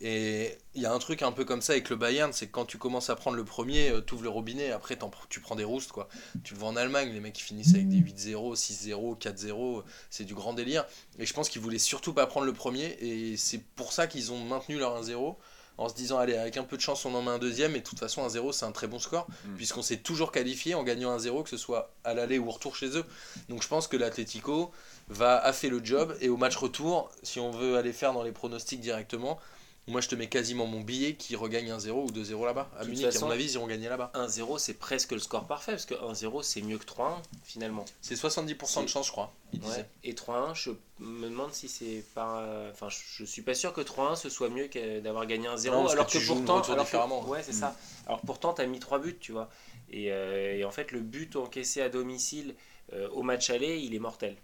[0.05, 2.51] Et il y a un truc un peu comme ça avec le Bayern, c'est que
[2.51, 4.97] quand tu commences à prendre le premier, euh, t'ouvres le robinet, après
[5.29, 5.93] tu prends des roustes.
[5.93, 6.09] quoi.
[6.43, 10.25] Tu le vois en Allemagne, les mecs qui finissent avec des 8-0, 6-0, 4-0, c'est
[10.25, 10.85] du grand délire.
[11.19, 14.33] Et je pense qu'ils voulaient surtout pas prendre le premier, et c'est pour ça qu'ils
[14.33, 15.37] ont maintenu leur 1-0
[15.79, 17.79] en se disant allez avec un peu de chance on en met un deuxième et
[17.79, 19.55] de toute façon 1-0 c'est un très bon score Mm.
[19.55, 22.75] puisqu'on s'est toujours qualifié en gagnant 1-0 que ce soit à l'aller ou au retour
[22.75, 23.03] chez eux
[23.49, 24.71] donc je pense que l'Atlético
[25.07, 28.21] va a fait le job et au match retour si on veut aller faire dans
[28.21, 29.39] les pronostics directement
[29.87, 32.69] Moi, je te mets quasiment mon billet qui regagne 1-0 ou 2-0 là-bas.
[32.79, 34.11] À Munich, à façon- mon avis, ils iront gagner là-bas.
[34.13, 37.83] 1-0, c'est presque le score parfait, parce que 1-0, c'est mieux que 3-1, finalement.
[38.01, 39.33] C'est 70% de chance, je crois.
[39.51, 39.59] Il.
[39.61, 39.85] Ouais.
[40.05, 42.45] Et 3-1, je me demande si c'est pas.
[42.71, 45.71] Enfin, je, suis pas sûr que 3-1 ce soit mieux que d'avoir gagné 1-0.
[45.75, 46.61] Non, parce alors que pourtant.
[46.61, 47.55] alors que- ouais, c'est Mm.
[47.59, 47.75] ça.
[48.07, 49.49] Alors pourtant, t'as mis 3 buts, tu vois.
[49.91, 52.55] Et, euh, et en fait, le but encaissé à domicile
[52.93, 54.35] euh, au match aller, il est mortel.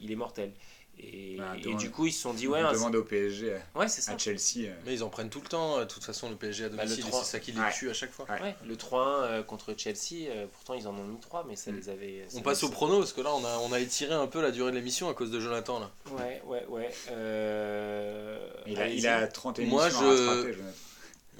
[0.00, 0.52] Il est mortel.
[0.98, 3.52] Et, Bah, et du coup, ils se sont dit, On ouais, un- demande au PSG,
[3.52, 4.12] euh, ouais c'est ça.
[4.12, 4.66] à Chelsea.
[4.68, 5.78] euh, Mais ils en prennent tout le temps.
[5.80, 7.24] De toute façon, le PSG à Bah, le domicile, et 3.
[7.24, 7.72] c'est ça qui les Ouais.
[7.72, 8.26] tue à chaque fois.
[8.30, 8.40] Ouais.
[8.40, 11.72] Ouais, le 3-1 euh, contre Chelsea, euh, pourtant ils en ont mis 3, mais ça
[11.72, 11.76] Mm.
[11.76, 12.24] les avait.
[12.28, 14.40] ça On passe au prono parce que là, on a, on a étiré un peu
[14.40, 15.80] la durée de l'émission à cause de Jonathan.
[15.80, 15.90] Là.
[16.12, 16.90] Ouais, ouais, ouais.
[17.10, 18.38] Euh...
[18.66, 20.76] Il a, il a 30 émissions Moi, à je- rattraper, Jonathan.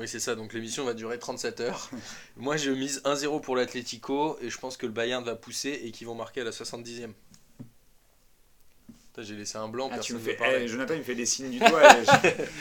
[0.00, 0.34] Oui, c'est ça.
[0.34, 1.88] Donc l'émission va durer 37 heures.
[2.36, 5.92] Moi, je mise 1-0 pour l'Atlético et je pense que le Bayern va pousser et
[5.92, 7.12] qu'ils vont marquer à la 70e.
[9.18, 10.30] J'ai laissé un blanc, Ah, tu personne me ne fais...
[10.32, 10.58] veut parler.
[10.62, 11.82] eh, Jonathan, il me fait des signes du doigt.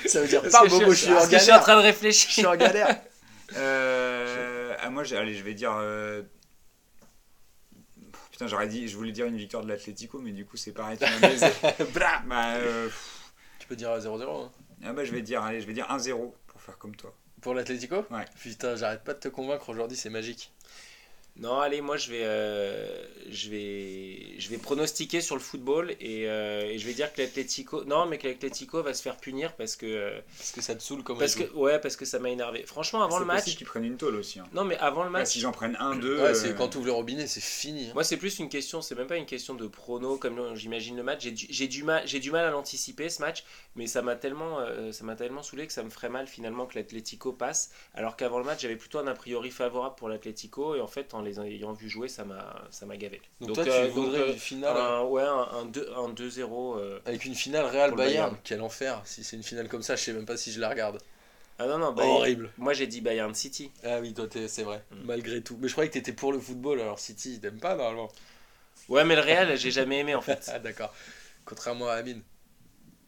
[0.04, 1.62] je- Ça veut dire pas Bobo, je suis en je suis en galère.
[1.62, 2.32] train de Je réfléchir.
[2.32, 3.02] suis en galère.
[3.56, 5.74] Euh, ah, moi, allez, je vais dire.
[5.76, 6.22] euh,
[8.32, 10.98] Putain, j'aurais dit, je voulais dire une victoire de l'Atlético, mais du coup, c'est pareil,
[11.00, 11.06] tu
[11.94, 12.90] bah, euh,
[13.60, 14.52] Tu peux dire à 0-0 hein.
[14.86, 17.14] ah bah, je vais dire, allez, je vais dire 1-0 pour faire comme toi.
[17.42, 18.26] pour l'Atlético Ouais.
[18.42, 20.52] Putain, j'arrête pas de te convaincre aujourd'hui, c'est magique.
[21.36, 22.88] Non, allez, moi je vais, euh,
[23.32, 27.22] je vais, je vais pronostiquer sur le football et, euh, et je vais dire que
[27.24, 30.76] l'Atlético, non, mais que l'Atlético va se faire punir parce que, euh, Parce que ça
[30.76, 32.64] te saoule comme parce que, ouais, parce que ça m'a énervé.
[32.68, 34.40] Franchement, avant le match, qu'ils prennent une tôle aussi.
[34.40, 34.46] Hein.
[34.54, 36.22] non, mais avant le Bah, match, si j'en prenne un, deux.
[36.22, 37.88] Ouais, c'est euh, quand tu ouvres le robinet, c'est fini.
[37.88, 37.92] hein.
[37.96, 41.04] Moi, c'est plus une question, c'est même pas une question de prono comme j'imagine le
[41.04, 41.24] match.
[41.24, 43.44] J'ai du, j'ai du mal, j'ai du mal à l'anticiper ce match,
[43.76, 46.68] mais ça m'a tellement, euh, ça m'a tellement saoulé que ça me ferait mal finalement
[46.68, 47.72] que l'Atlético passe.
[47.96, 51.16] Alors qu'avant le match, j'avais plutôt un a priori favorable pour l'Atlético et en fait,
[51.16, 53.22] en les ayant vu jouer, ça m'a, ça m'a gavé.
[53.42, 56.78] Donc, toi, tu euh, voudrais euh, une finale un, ouais, un, un 2 un 2-0.
[56.78, 57.00] euh.
[57.06, 57.96] avec une finale Real Bayern.
[57.96, 58.38] Bayern.
[58.44, 59.02] Quel enfer.
[59.06, 61.00] Si c'est une finale comme ça, je sais même pas si je la regarde.
[61.60, 62.52] Ah non non, bah, Horrible.
[62.58, 63.72] Moi, j'ai dit Bayern City.
[63.84, 64.84] Ah oui, toi, c'est vrai.
[64.92, 64.96] Mm.
[65.06, 65.58] Malgré tout.
[65.62, 68.10] Mais je croyais que t'étais pour le football, alors City, t'aimes pas normalement.
[68.90, 70.50] Ouais, mais le Real, j'ai jamais aimé en fait.
[70.54, 70.94] Ah d'accord.
[71.46, 72.22] Contrairement à Amine.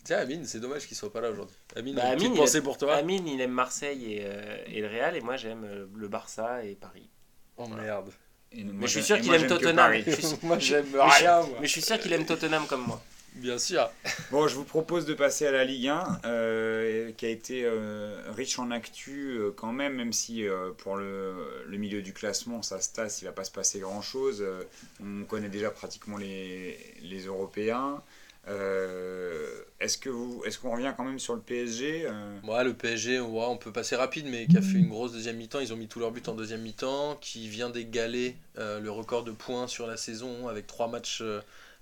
[0.03, 1.55] Tiens, Amine, c'est dommage qu'il soit pas là aujourd'hui.
[1.75, 2.93] Amine, Bah, Amine, il a- pour toi.
[2.95, 6.75] Amine, il aime Marseille et, euh, et le Real, et moi, j'aime le Barça et
[6.75, 7.09] Paris.
[7.57, 8.11] Oh merde.
[8.51, 9.91] et Mais je suis sûr qu'il aime Tottenham.
[10.43, 11.57] Moi, j'aime mais je- rien, moi.
[11.61, 13.01] Mais je suis sûr qu'il aime Tottenham comme moi.
[13.35, 13.89] Bien sûr.
[14.31, 18.21] Bon, je vous propose de passer à la Ligue 1, euh, qui a été euh,
[18.33, 21.33] riche en actu euh, quand même, même si euh, pour le,
[21.67, 24.41] le milieu du classement, ça se tasse, il va pas se passer grand-chose.
[24.41, 24.63] Euh,
[25.03, 28.01] on connaît déjà pratiquement les, les Européens.
[28.47, 32.73] Euh, est-ce que vous, est-ce qu'on revient quand même sur le PSG euh, Ouais, le
[32.73, 35.59] PSG, ouais, on peut passer rapide, mais qui a fait une grosse deuxième mi-temps.
[35.59, 39.23] Ils ont mis tous leurs buts en deuxième mi-temps, qui vient d'égaler euh, le record
[39.23, 41.23] de points sur la saison avec trois matchs,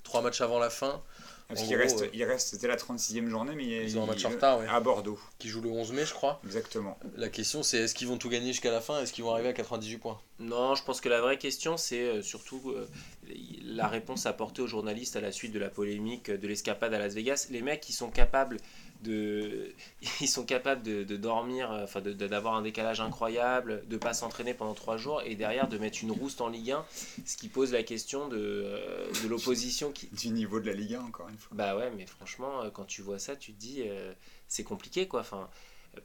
[0.04, 1.02] trois matchs avant la fin,
[1.48, 4.06] Parce qu'il reste, euh, il reste, c'était la 36e journée, mais il, Ils ont un
[4.08, 4.68] match il- en retard, ouais.
[4.68, 6.40] à Bordeaux, qui joue le 11 mai, je crois.
[6.46, 6.98] exactement.
[7.16, 9.50] La question, c'est est-ce qu'ils vont tout gagner jusqu'à la fin Est-ce qu'ils vont arriver
[9.50, 10.20] à 98 points?
[10.40, 12.88] Non, je pense que la vraie question, c'est euh, surtout euh,
[13.64, 17.14] la réponse apportée aux journalistes à la suite de la polémique de l'escapade à Las
[17.14, 17.48] Vegas.
[17.50, 18.58] Les mecs, ils sont capables
[19.04, 19.74] de,
[20.22, 24.54] ils sont capables de, de dormir, euh, enfin d'avoir un décalage incroyable, de pas s'entraîner
[24.54, 26.86] pendant trois jours et derrière de mettre une rouste en Ligue 1,
[27.26, 30.08] ce qui pose la question de, euh, de l'opposition qui.
[30.08, 31.56] Du niveau de la Ligue 1, encore une fois.
[31.56, 34.14] Bah ouais, mais franchement, euh, quand tu vois ça, tu te dis euh,
[34.48, 35.22] c'est compliqué quoi.
[35.22, 35.50] Enfin,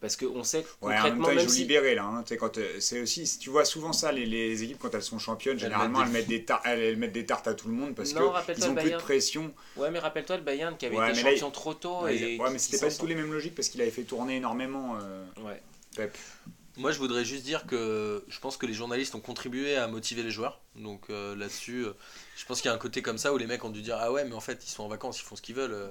[0.01, 2.05] parce qu'on sait que Ouais, en même concrètement, temps, ils jouent si- libérés là.
[2.05, 2.24] hein.
[2.38, 5.18] Quand, euh, c'est aussi, si tu vois souvent ça, les, les équipes quand elles sont
[5.18, 7.94] championnes, généralement elles mettent des tar- elles, elles mettent des tartes à tout le monde
[7.94, 9.55] parce Non, que rappelle-toi ils ont plus de pression.
[9.77, 12.03] Ouais, mais rappelle-toi le Bayern qui avait Ouais, été mais là, champion trop tôt.
[12.03, 14.03] Ouais, et ouais, mais c'était pas du tout les mêmes logiques parce qu'il avait fait
[14.05, 15.61] tourner énormément euh, Ouais.
[15.96, 16.16] Pep.
[16.78, 20.22] Moi, je voudrais juste dire que je pense que les journalistes ont contribué à motiver
[20.22, 20.60] les joueurs.
[20.76, 21.92] Donc euh, là-dessus, euh,
[22.36, 23.96] je pense qu'il y a un côté comme ça où les mecs ont dû dire
[23.98, 25.72] Ah ouais, mais en fait, ils sont en vacances, ils font ce qu'ils veulent.
[25.72, 25.88] euh,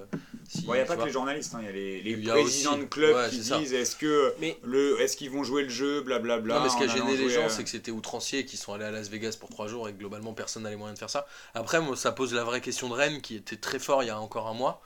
[0.48, 2.10] si- Bon, il n'y a pas que les journalistes, hein, il y a les, les
[2.12, 5.18] Il y a présidents aussi- de clubs ouais, qui disent est-ce que Mais le, est-ce
[5.18, 6.54] qu'ils vont jouer le jeu, blablabla.
[6.54, 8.72] non, mais ce qui a gêné les gens, à- c'est que c'était outrancier, qu'ils sont
[8.72, 10.98] allés à Las Vegas pour trois jours et que globalement personne n'a les moyens de
[11.00, 11.26] faire ça.
[11.54, 14.10] Après, moi, ça pose la vraie question de Rennes, qui était très fort il y
[14.10, 14.80] a encore un mois,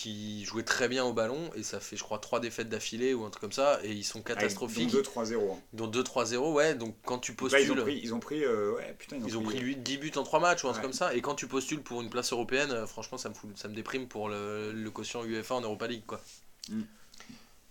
[0.00, 3.24] qui jouait très bien au ballon, et ça fait, je crois, trois défaites d'affilée ou
[3.24, 4.92] un truc comme ça, et ils sont avec- catastrophiques.
[4.92, 5.52] donc 2-3-0.
[5.54, 5.58] hein.
[5.72, 7.62] Dont 2-3-0, ouais, donc quand tu postules.
[7.62, 9.64] ils ont pris, ils ont pris, euh, ouais, putain, ils ont Ils ont pris, pris
[9.64, 10.88] 8, 10 buts en 3 matchs ou un truc Ouais.
[10.90, 11.14] comme ça.
[11.16, 13.74] Et quand tu postules pour une place européenne, euh, franchement, ça me, fout, ça me
[13.74, 16.04] déprime pour le, le quotient UEFA en Europa League.
[16.06, 16.20] Quoi.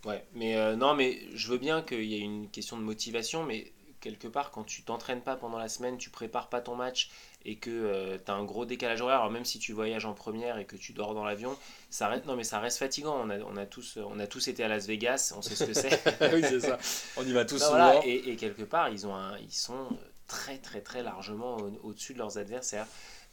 [0.05, 3.43] Ouais, mais euh, non, mais je veux bien qu'il y ait une question de motivation,
[3.45, 7.09] mais quelque part, quand tu t'entraînes pas pendant la semaine, tu prépares pas ton match
[7.45, 10.57] et que tu as un gros décalage horaire, alors même si tu voyages en première
[10.57, 11.57] et que tu dors dans l'avion,
[11.89, 13.15] ça reste, non, mais ça reste fatigant.
[13.23, 15.63] On a, on, a tous, on a tous été à Las Vegas, on sait ce
[15.63, 16.01] que c'est.
[16.33, 16.77] oui, c'est ça.
[17.15, 17.77] On y va tous Non, souvent.
[17.91, 19.87] voilà, et, et quelque part, ils, ont un- ils sont
[20.27, 22.87] très, très, très largement au- au-dessus de leurs adversaires.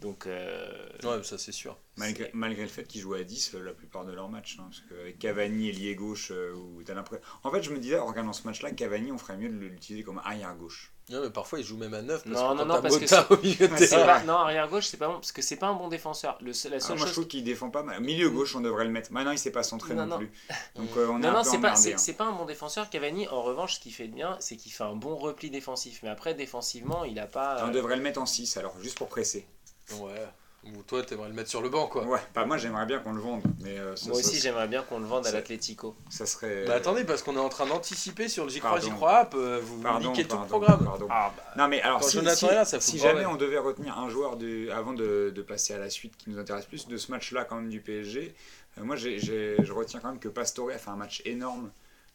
[0.05, 0.69] Donc, euh,
[1.03, 1.79] Ouais, ça c'est sûr.
[1.97, 4.59] Malgré, malgré le fait qu'ils jouent à 10 euh, la plupart de leurs matchs.
[4.61, 7.25] hein, parce qu'avec Cavani et lié gauche, euh, où t'as l'impression.
[7.43, 10.05] En fait, je me disais, en regardant ce match-là, Cavani, on ferait mieux de l'utiliser
[10.05, 10.93] comme arrière gauche.
[11.11, 13.35] Ouais, mais parfois il joue même à 9 parce Non, que non, non, parce que
[13.35, 15.75] au milieu de pas- non, arrière gauche, c'est pas bon, parce que c'est pas un
[15.75, 16.37] bon défenseur.
[16.41, 18.01] Le, la Ah, seule moi, je chose trouve qu'il défend pas mal.
[18.03, 19.13] Milieu gauche, on devrait le mettre.
[19.13, 20.19] Maintenant, il s'est pas centré Non, non, non.
[20.19, 20.31] plus.
[20.77, 22.15] Donc, euh, on est Non, un non, c'est pas, c'est, hein.
[22.17, 22.89] pas un bon défenseur.
[22.91, 26.01] Cavani, en revanche, ce qu'il fait de bien, c'est qu'il fait un bon repli défensif.
[26.03, 27.65] Mais après, défensivement, il a pas.
[27.65, 29.47] On euh, devrait le mettre en 6, alors, juste pour presser.
[29.93, 30.27] Ouais.
[30.67, 32.05] Ou toi t'aimerais le mettre sur le banc quoi.
[32.05, 33.43] Ouais, bah, moi, j'aimerais bien qu'on le vende.
[33.61, 35.95] Mais euh, ça, Moi ça- aussi, j'aimerais bien qu'on le vende à l'Atlético.
[36.09, 36.65] ça serait.
[36.65, 39.35] Bah attendez parce qu'on est en train d'anticiper sur le J'y crois, J'y crois app,
[39.35, 40.83] euh, vous Pardon, niquez tout le programme.
[40.83, 41.07] pardon.
[41.11, 44.71] Ah, bah, Non mais alors si, là, ça jamais on devait retenir un joueur du,
[44.71, 47.57] avant de, de passer à la suite qui nous intéresse plus de ce match-là quand
[47.57, 48.35] même du PSG,
[48.79, 51.71] euh, moi je retiens quand même que Pastore a fait un match énorme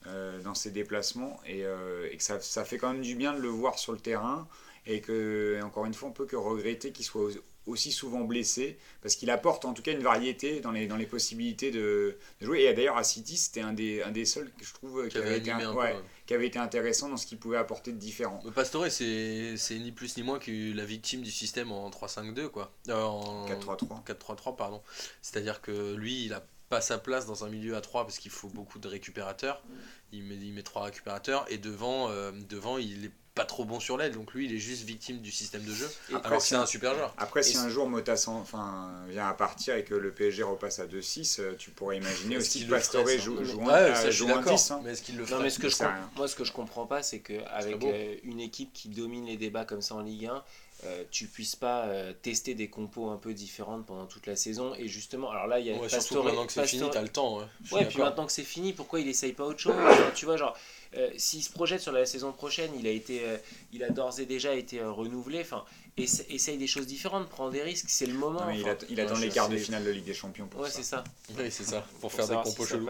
[0.07, 3.33] euh, dans ses déplacements et, euh, et que ça, ça fait quand même du bien
[3.33, 4.47] de le voir sur le terrain
[4.87, 7.29] et que et encore une fois on peut que regretter qu'il soit au-
[7.69, 11.05] aussi souvent blessé parce qu'il apporte en tout cas une variété dans les, dans les
[11.05, 14.65] possibilités de, de jouer et d'ailleurs à City c'était un des, un des seuls que
[14.65, 17.39] je trouve qui Qui avait, été, un ouais, qui avait été intéressant dans ce qu'il
[17.39, 18.39] pouvait apporter de différent.
[18.45, 22.49] Mais Pastore, c'est c'est ni plus ni moins que la victime du système en 3-5-2,
[22.49, 22.71] quoi.
[22.89, 24.05] Euh, en 4-3-3.
[24.05, 24.81] 4-3-3, pardon.
[25.21, 28.31] C'est-à-dire que lui, il a pas sa place dans un milieu à 3 parce qu'il
[28.31, 29.63] faut beaucoup de récupérateurs.
[30.11, 33.79] Il met, il met 3 récupérateurs et devant, euh, devant, il est pas trop bon
[33.79, 34.11] sur l'aile.
[34.11, 35.89] Donc lui, il est juste victime du système de jeu.
[36.09, 37.13] Et alors après, que c'est un super joueur.
[37.17, 40.85] Après, si un jour Mota enfin, vient à partir et que le PSG repasse à
[40.87, 44.11] 2-6, euh, tu pourrais imaginer aussi qu'il que le Pastore joue, Ouais, joue, Ouais, euh,
[44.11, 44.55] joue un d'accord.
[44.55, 44.71] 10.
[44.71, 44.81] hein.
[44.83, 45.77] Mais est-ce qu'il le Non, ferait mais ce que je
[46.17, 47.93] moi, ce que je comprends pas, c'est qu'avec beau.
[48.23, 50.43] une équipe qui domine les débats comme ça en Ligue 1,
[50.85, 54.73] euh, tu puisses pas euh, tester des compos un peu différentes pendant toute la saison.
[54.75, 56.93] Et justement, alors là, il y a Ouais, Pastore- surtout maintenant que c'est fini, Pastore-
[56.93, 57.37] t'as le temps.
[57.39, 59.73] Ouais, Ouais, puis maintenant que c'est fini, pourquoi il essaye pas autre chose
[60.15, 60.55] Tu vois, genre,
[60.95, 63.37] euh, s'il se projette sur la saison prochaine, il a été, euh,
[63.73, 65.41] il a d'ores et déjà été renouvelé.
[65.41, 65.65] Enfin,
[66.03, 68.41] essa- essaye des choses différentes, prend des risques, c'est le moment.
[68.41, 68.71] Non, mais il, enfin.
[68.73, 70.77] att- il attend Ouais, les quarts de finale de Ligue des Champions pour Ouais, ça.
[70.77, 71.03] c'est ça.
[71.37, 71.85] Oui, c'est ça.
[72.01, 72.87] Pour, faire des compos si chelous.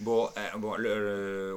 [0.00, 1.56] Bon, euh, bon le- le-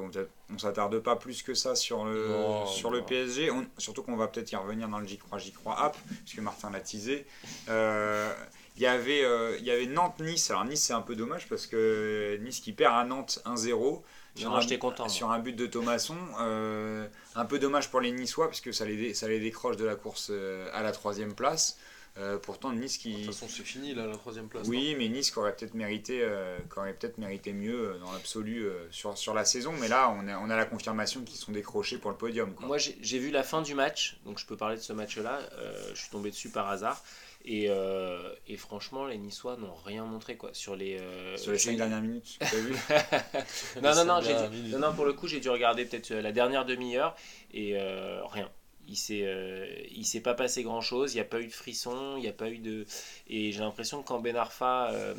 [0.52, 2.28] on s'attarde pas plus que ça sur le,
[2.66, 3.02] sur le.
[3.02, 3.50] PSG.
[3.50, 6.38] On- surtout qu'on va peut-être y revenir dans le J'y crois, J'y crois app, puisque
[6.40, 7.26] Martin l'a teasé.
[7.68, 8.32] Euh,
[8.76, 10.50] Il y avait, euh, il y avait Nantes-Nice.
[10.50, 14.02] Alors Nice, c'est un peu dommage parce que Nice qui perd à Nantes 1-0.
[14.34, 15.08] Sur, Non, un, j'étais content, moi.
[15.12, 16.16] sur un but de Thomasson.
[16.40, 19.76] Euh, un peu dommage pour les Niçois parce que ça les, dé- ça les décroche
[19.76, 21.78] de la course euh, à la troisième place.
[22.18, 23.14] Euh, pourtant, Nice De qui.
[23.24, 24.66] toute façon, c'est fini là, la troisième place.
[24.68, 28.12] Oui, mais Nice qui aurait peut-être mérité, euh, qui aurait peut-être mérité mieux euh, dans
[28.12, 29.72] l'absolu euh, sur, sur la saison.
[29.80, 32.52] Mais là, on a, on a la confirmation qu'ils sont décrochés pour le podium.
[32.54, 32.66] quoi.
[32.66, 35.40] Moi, j'ai j'ai vu la fin du match, donc je peux parler de ce match-là.
[35.54, 37.02] Euh, je suis tombé dessus par hasard.
[37.44, 40.96] Et, euh, et franchement, les Niçois n'ont rien montré quoi sur les.
[41.00, 42.72] euh, sur les j'ai- cinq dernières minutes, tu as vu
[43.82, 44.28] Non, non, non, dû-
[44.70, 47.16] non, non, pour le coup, j'ai dû regarder peut-être euh, la dernière demi-heure
[47.52, 48.48] et euh, rien.
[48.88, 51.12] Il s'est, euh, il s'est pas passé grand chose.
[51.14, 52.84] Il n'y a pas eu de frisson, il n'y a pas eu de.
[53.28, 54.90] Et j'ai l'impression que quand Ben Arfa.
[54.92, 55.14] euh,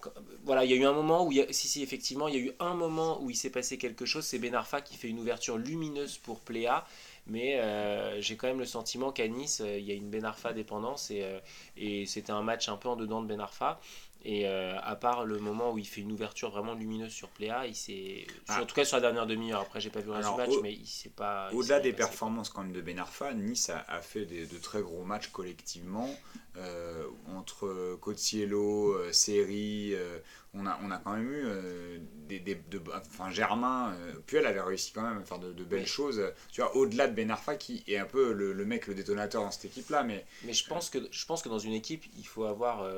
[0.00, 0.10] quand-
[0.44, 1.32] voilà, il y a eu un moment où.
[1.32, 3.50] Il y a, si, si, effectivement, il y a eu un moment où il s'est
[3.50, 4.24] passé quelque chose.
[4.24, 6.86] C'est Ben Arfa qui fait une ouverture lumineuse pour Pléa.
[7.26, 10.24] Mais euh, j'ai quand même le sentiment qu'à Nice, euh, il y a une Ben
[10.24, 11.40] Arfa dépendance et, euh,
[11.76, 13.80] et c'était un match un peu en dedans de Ben Arfa.
[14.24, 17.66] Et euh, à part le moment où il fait une ouverture vraiment lumineuse sur Pléa,
[17.66, 18.26] il s'est.
[18.48, 18.62] Ah.
[18.62, 19.60] En tout cas sur la dernière demi-heure.
[19.60, 21.48] Après, j'ai pas vu le reste du match, au- mais il s'est pas.
[21.52, 24.58] Au-delà des passé, performances quand même de Ben Arfa, Nice a, a fait des- de
[24.58, 26.10] très gros matchs collectivement.
[26.58, 27.04] euh,
[27.36, 30.18] entre Cotiello, euh, Seri, euh,
[30.54, 34.62] on, a, on a quand même eu des, des- de, enfin Germain, euh, Puel avait
[34.62, 35.86] réussi quand même à faire de, de belles Oui.
[35.86, 36.22] choses.
[36.50, 39.42] Tu vois, au-delà de Ben Arfa qui est un peu le, le mec, le détonateur
[39.42, 42.26] dans cette équipe-là, mais Mais je pense, que, je pense que dans une équipe, il
[42.26, 42.88] faut avoir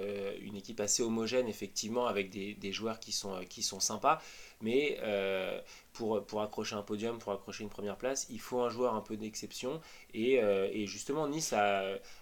[0.41, 4.21] une équipe assez homogène, effectivement, avec des, joueurs qui sont, euh, qui sont sympas.
[4.61, 5.61] Mais euh,
[5.93, 9.01] pour, pour accrocher un podium, pour accrocher une première place, il faut un joueur un
[9.01, 9.81] peu d'exception.
[10.15, 11.53] Et, euh, et justement, Nice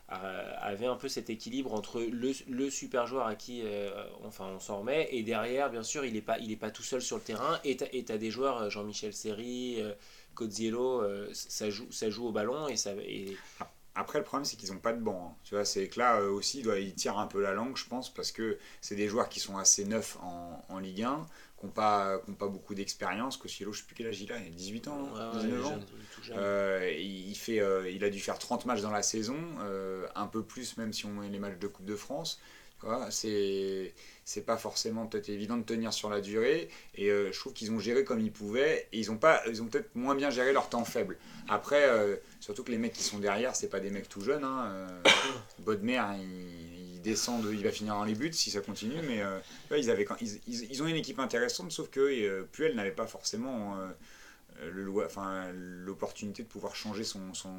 [0.08, 3.62] avait un peu cet équilibre entre le, super joueur à qui
[4.24, 7.16] enfin, on s'en remet, et derrière, bien sûr, il n'est pas, pas tout seul sur
[7.16, 7.60] le terrain.
[7.64, 9.82] Et tu as des joueurs, Jean-Michel Seri,
[10.34, 12.68] Codziello, ça, joue, ça joue au ballon.
[12.68, 13.36] Et ça, et,
[13.96, 15.30] Après, le problème, c'est qu'ils n'ont pas de banc.
[15.32, 15.36] hein.
[15.44, 18.12] Tu vois, c'est que là euh, aussi, ils tirent un peu la langue, je pense,
[18.12, 21.26] parce que c'est des joueurs qui sont assez neufs en, en Ligue 1,
[21.58, 23.36] qui n'ont pas, beaucoup d'expérience.
[23.38, 25.30] Cossiello, je ne sais plus quel âge il a, il a 18 ans, Ouais, hein,
[25.34, 25.80] ouais, 19 il est ans.
[26.22, 26.36] jeune.
[26.38, 30.26] Euh, il, fait, euh, il a dû faire 30 matchs dans la saison, euh, un
[30.26, 32.40] peu plus même si on met les matchs de Coupe de France.
[32.80, 33.94] Tu vois, c'est
[34.28, 36.68] c'est pas forcément peut-être évident de tenir sur la durée.
[36.96, 38.88] Et euh, je trouve qu'ils ont géré comme ils pouvaient.
[38.92, 41.16] Et ils ont ont peut-être moins bien géré leur temps faible.
[41.48, 44.42] Après euh, surtout que les mecs qui sont derrière c'est pas des mecs tout jeunes
[44.44, 44.86] hein, euh,
[45.60, 49.22] Bodmer il, descend de- il va finir dans les buts si ça continue mais
[49.78, 53.76] ils avaient ils, ils- ils ont une équipe intéressante sauf que Puel n'avait pas forcément
[54.72, 57.50] l'opportunité de pouvoir changer son, son,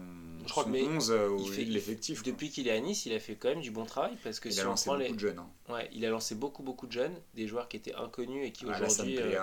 [0.46, 2.24] Je crois son que- mais 11 euh, au fait- de l'effectif.
[2.24, 4.50] Depuis qu'il est à Nice, il a fait quand même du bon travail parce que
[4.50, 5.12] Il si a on lancé beaucoup les...
[5.12, 5.40] de jeunes.
[5.40, 5.74] hein.
[5.74, 8.66] ouais, il a lancé beaucoup beaucoup de jeunes, des joueurs qui étaient inconnus et qui
[8.66, 9.42] Alassane aujourd'hui euh,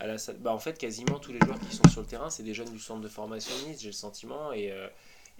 [0.00, 2.42] à la bah, en fait quasiment tous les joueurs qui sont sur le terrain, c'est
[2.42, 4.88] des jeunes du centre de formation de Nice, j'ai le sentiment et euh,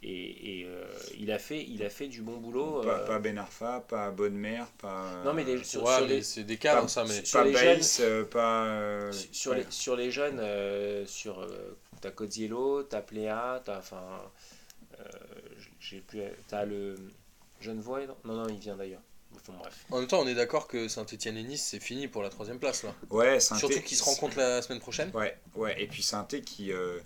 [0.02, 0.84] et, et, euh,
[1.18, 2.82] il a fait il a fait du bon boulot.
[2.82, 5.22] Pas, euh, pas Ben Arfa, pas Bonne Mère, pas.
[5.24, 7.24] Non, mais les- sur- Ouais, sur mais les- c'est des cadres, pas- ça, mais.
[7.24, 8.64] sur pas les Baïs, euh, pas.
[8.66, 9.58] euh, Sur- sur, ouais.
[9.58, 14.02] les, sur les jeunes, euh, sur euh, t'as Codziello, t'as Pléa, t'as enfin,
[15.00, 15.04] euh,
[15.80, 16.94] j'ai plus, t'as le
[17.60, 18.16] jeune voix, non?
[18.24, 19.02] Non il vient d'ailleurs.
[19.34, 19.84] Enfin bref.
[19.90, 22.58] En même temps, on est d'accord que Saint-Etienne et Nice, c'est fini pour la troisième
[22.58, 22.94] place, là.
[23.10, 25.10] Ouais, Surtout qu'ils se rencontrent la semaine prochaine.
[25.14, 25.80] Ouais, ouais.
[25.80, 26.98] Et puis Saint-Étienne qui, euh,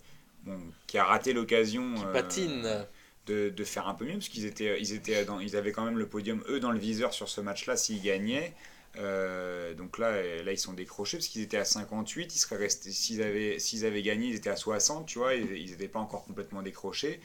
[0.44, 1.94] bon, qui a raté l'occasion.
[1.94, 2.86] Qui euh, patine.
[3.26, 5.84] de, de faire un peu mieux parce qu'ils étaient ils étaient dans, ils avaient quand
[5.84, 8.54] même le podium eux dans le viseur sur ce match-là s'ils gagnaient
[8.98, 12.58] Euh, donc là euh, là ils sont décrochés parce qu'ils étaient à 58 ils seraient
[12.58, 15.98] restés s'ils avaient s'ils avaient gagné ils étaient à 60 tu vois ils n'étaient pas
[16.00, 17.20] encore complètement décrochés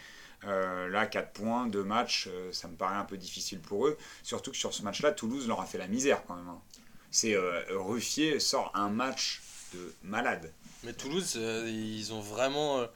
[0.45, 3.97] Euh, là 4 points 2 matchs euh, ça me paraît un peu difficile pour eux
[4.23, 6.61] surtout que sur ce match-là Toulouse leur a fait la misère quand même hein.
[7.11, 9.41] c'est euh, Ruffier sort un match
[9.73, 10.53] de malade
[10.83, 12.79] Mais Toulouse, euh, ils ont vraiment.
[12.79, 12.87] euh,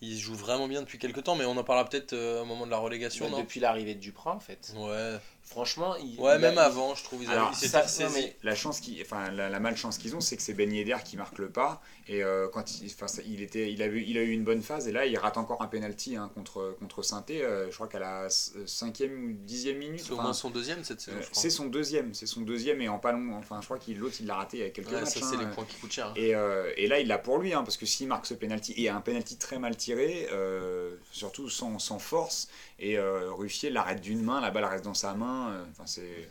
[0.00, 2.66] ils jouent vraiment bien depuis quelques temps, mais on en parlera peut-être euh, au moment
[2.66, 3.38] de la relégation, Bah, non?
[3.40, 4.72] depuis l'arrivée de Duprat en fait.
[4.76, 5.16] Ouais.
[5.52, 7.22] Franchement, il, Ouais, il même a- avant, je trouve.
[7.22, 10.20] Ils, Alors, ils ça- non, mais- la chance qui enfin la, la malchance qu'ils ont
[10.20, 13.22] c'est que c'est Ben Yedder qui marque le pas et euh, quand il, enfin, ça-
[13.26, 15.36] il était il a eu il a eu une bonne phase et là il rate
[15.36, 19.76] encore un penalty hein, contre contre Sainté je crois qu'à la s- cinquième ou dixième
[19.78, 22.80] minute C'est au moins son deuxième cette saison, euh, c'est son deuxième c'est son deuxième
[22.80, 24.70] et en pas long enfin je crois qu'il l'autre il l'a raté il y a
[24.70, 25.40] quelques Ouais, matchs ça, c'est hein.
[25.40, 26.12] les points qui coûtent cher.
[26.16, 28.74] et, euh, et là, il l'a pour lui, hein, parce que s'il marque ce penalty,
[28.76, 34.00] et un penalty très mal tiré, euh, surtout sans, sans force, et euh, Ruffier l'arrête
[34.00, 36.28] d'une main, la balle reste dans sa main, euh, enfin c'est...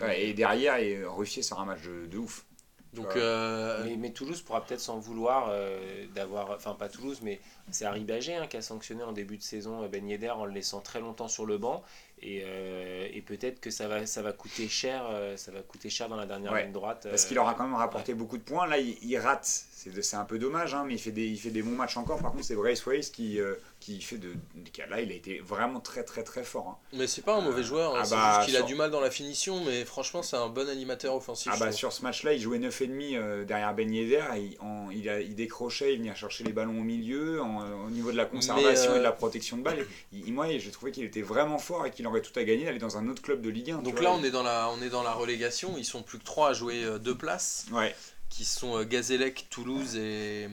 [0.00, 2.44] Ouais, et derrière, et Ruffier sort un match de, de ouf.
[2.92, 3.12] Donc, Ouais.
[3.16, 6.50] euh, Mais, mais Toulouse pourra peut-être s'en vouloir euh, d'avoir.
[6.50, 7.40] Enfin, pas Toulouse, mais
[7.70, 10.52] c'est Harry Bagé hein, qui a sanctionné en début de saison Ben Yedder en le
[10.52, 11.82] laissant très longtemps sur le banc.
[12.22, 15.04] Et, euh, et peut-être que ça va, ça va coûter cher.
[15.36, 17.06] ça va coûter cher dans la dernière Ouais, ligne droite.
[17.10, 18.66] Parce qu'il aura quand même rapporté beaucoup de points.
[18.66, 19.44] Là, il, il rate.
[19.44, 22.20] C'est un peu dommage, hein, mais il fait, des, il fait des bons matchs encore.
[22.22, 23.54] Par contre, c'est Braithwaite qui, euh,
[23.86, 24.32] qui fait de.
[24.72, 26.68] qui- Là, il a été vraiment très, très, très fort.
[26.68, 26.76] hein.
[26.92, 28.74] mais c'est pas un mauvais joueur, hein, ah c'est bah, juste qu'il a sur- du
[28.74, 31.50] mal dans la finition, mais franchement, c'est un bon animateur offensif.
[31.54, 34.24] Ah bah, sur ce match-là, il jouait 9,5 euh, derrière Ben Yedder.
[34.36, 37.40] et Il, en- il, a- il décrochait, il venait chercher les ballons au milieu.
[37.40, 39.86] en- au niveau de la conservation euh, et de la protection de balle.
[40.12, 42.78] Il- moi, j'ai trouvé qu'il était vraiment fort et qu'il aurait tout à gagner d'aller
[42.80, 43.78] dans un autre club de Ligue 1.
[43.78, 44.02] tu Donc vois.
[44.02, 45.74] là, on est, dans la, on est dans la relégation.
[45.78, 47.94] Ils sont plus que trois à jouer euh, deux places, Ouais.
[48.30, 50.48] qui sont euh, Gazélec, Toulouse et,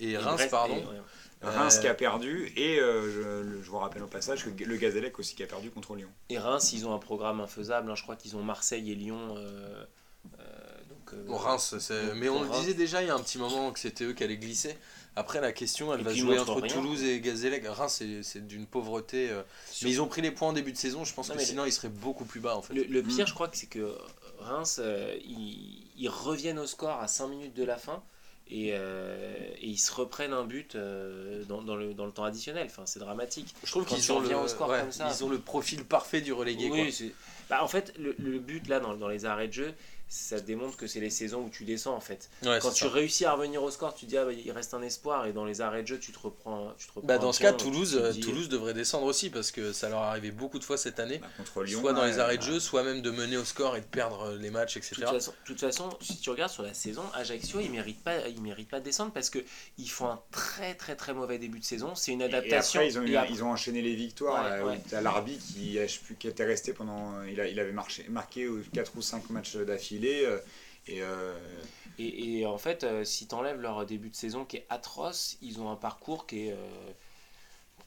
[0.00, 0.76] et et Reims, Brest- pardon.
[0.76, 1.00] et- ouais.
[1.44, 4.76] Reims Euh, qui a perdu et euh, je, je vous rappelle au passage que le
[4.76, 6.08] Gazélec aussi qui a perdu contre Lyon.
[6.30, 7.90] Et Reims, ils ont un programme infaisable.
[7.90, 7.94] hein.
[7.94, 9.34] Je crois qu'ils ont Marseille et Lyon.
[9.36, 9.84] euh,
[10.40, 10.44] euh,
[10.88, 13.38] donc, euh, Bon, Reims, Donc, mais on le disait déjà il y a un petit
[13.38, 14.76] moment que c'était eux qui allaient glisser.
[15.16, 16.74] Après, la question, elle Et va jouer entre rien.
[16.74, 17.64] Toulouse et Gazélec.
[17.68, 19.30] Reims, c'est- c'est d'une pauvreté.
[19.30, 19.42] euh,
[19.84, 21.04] Mais ils ont pris les points en début de saison.
[21.04, 22.74] Je pense Non, que mais sinon, ils seraient beaucoup plus bas en fait.
[22.74, 23.96] Le, le pire, je crois que c'est que
[24.40, 28.02] Reims, euh, ils, ils reviennent au score à 5 minutes de la fin
[28.50, 29.26] et, euh,
[29.60, 32.66] et ils se reprennent un but euh, dans, dans le, dans le temps additionnel.
[32.66, 33.54] Enfin, c'est dramatique.
[33.64, 35.08] Je trouve qu'ils ont, le, au score ouais, comme ça.
[35.10, 36.68] ils ont le profil parfait du relégué.
[36.70, 37.06] Oui, quoi.
[37.48, 39.74] bah, en fait, le, le but là, dans, dans les arrêts de jeu,
[40.08, 42.28] ça démontre que c'est les saisons où tu descends en fait.
[42.44, 42.90] Ouais, Quand tu ça.
[42.90, 45.32] réussis à revenir au score, tu te dis ah, bah, il reste un espoir et
[45.32, 46.72] dans les arrêts de jeu, tu te reprends.
[46.78, 49.50] Tu te reprends Bah, dans ce cas, Toulouse, euh, dis- Toulouse devrait descendre aussi parce
[49.50, 51.18] que ça leur est arrivé beaucoup de fois cette année.
[51.18, 51.80] Bah, contre Lyon.
[51.80, 53.86] soit dans les arrêts de euh, jeu, soit même de mener au score et de
[53.86, 54.94] perdre euh, les matchs, etc.
[55.10, 58.70] de toute façon, si tu regardes sur la saison, Ajaccio, ils méritent pas, ils méritent
[58.70, 59.40] pas de descendre parce que
[59.78, 61.94] ils font un très très très mauvais début de saison.
[61.96, 62.80] C'est une Et adaptation.
[62.80, 64.64] après, ils ont, eu- Et après- ils ont enchaîné les victoires.
[64.64, 64.80] Ouais, ouais.
[64.88, 67.22] T'as Larbi qui, je sais plus, qui était resté pendant.
[67.24, 69.93] Il, a- il avait marché, marqué 4 ou 5 matchs d'affilée.
[70.02, 70.38] Euh,
[70.86, 71.34] Et euh,
[71.98, 75.36] Et, et en fait, euh, si tu enlèves leur début de saison qui est atroce,
[75.42, 76.56] ils ont un parcours qui est, euh,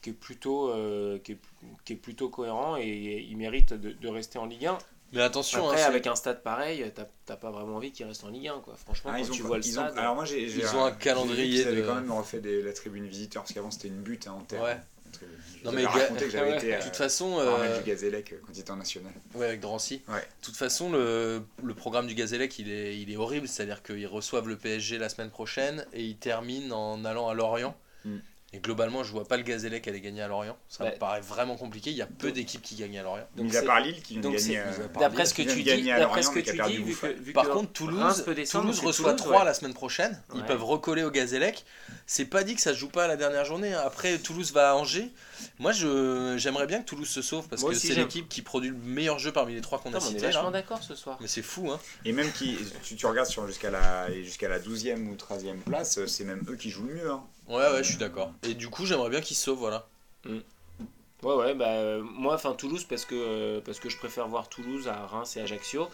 [0.02, 1.38] qui est, plutôt, euh, qui est,
[1.86, 4.78] qui est plutôt cohérent et ils méritent de, de rester en Ligue 1.
[5.14, 8.26] Mais attention, Après, hein, avec un stade pareil, t'as t'as pas vraiment envie qu'ils restent
[8.26, 8.60] en Ligue 1.
[8.60, 8.76] Quoi.
[8.76, 9.98] Franchement, ah, quand ils ont, tu vois le ils ont- stade.
[9.98, 13.08] alors moi, j'ai, Ils ont un calendrier qu'ils avaient quand même refait des, la tribune
[13.08, 14.64] visiteur parce qu'avant c'était une butte hein, en terre.
[14.64, 14.78] Ouais.
[15.64, 18.34] Non, mais raconté que j'avais été de toute euh, façon, voir un euh, du Gazélec
[18.34, 19.14] euh, quand il était en national.
[19.36, 20.02] ouais, avec Drancy.
[20.08, 20.20] Ouais.
[20.20, 23.48] De toute façon, le, le programme du Gazélec, il est, il est horrible.
[23.48, 27.76] C'est-à-dire qu'ils reçoivent le PSG la semaine prochaine et ils terminent en allant à Lorient.
[28.06, 28.18] Mm.
[28.54, 30.58] Et globalement, je vois pas le Gazélec aller gagner à Lorient.
[30.70, 30.94] Ça Ouais.
[30.94, 31.90] me paraît vraiment compliqué.
[31.92, 33.28] Il y a peu d'équipes qui gagnent à Lorient.
[33.36, 34.60] Donc Mis à part Lille qui vient gagner.
[34.60, 35.74] euh, D'après ce que tu dis,
[36.24, 38.80] ce que tu dis, vu que, vu Par que contre, Toulouse, Reims peut descendre, Toulouse
[38.86, 39.46] reçoit Toulouse, 3 ouais.
[39.46, 40.24] la semaine prochaine.
[40.34, 40.48] Ils Ouais.
[40.48, 41.66] peuvent recoller au Gazélec.
[42.06, 43.74] c'est pas dit que ça se joue pas à la dernière journée.
[43.74, 43.82] hein.
[43.86, 45.12] Après, Toulouse va à Angers.
[45.60, 48.70] Moi, je j'aimerais bien que Toulouse se sauve parce Moi que c'est l'équipe qui produit
[48.70, 50.20] le meilleur jeu parmi les trois qu'on a mais on est cités.
[50.28, 51.18] vachement d'accord ce soir.
[51.20, 51.80] Mais c'est fou, hein.
[52.06, 56.00] Et même qui, tu, tu regardes sur jusqu'à la, jusqu'à la 12e ou 13e place,
[56.06, 57.12] c'est même eux qui jouent le mieux.
[57.48, 58.34] Ouais, ouais, je suis d'accord.
[58.44, 59.88] Et du coup, j'aimerais bien qu'ils se sauvent, voilà.
[60.26, 64.50] Ouais, ouais, bah euh, moi, enfin Toulouse, parce que, euh, parce que je préfère voir
[64.50, 65.88] Toulouse à Reims et Ajaccio.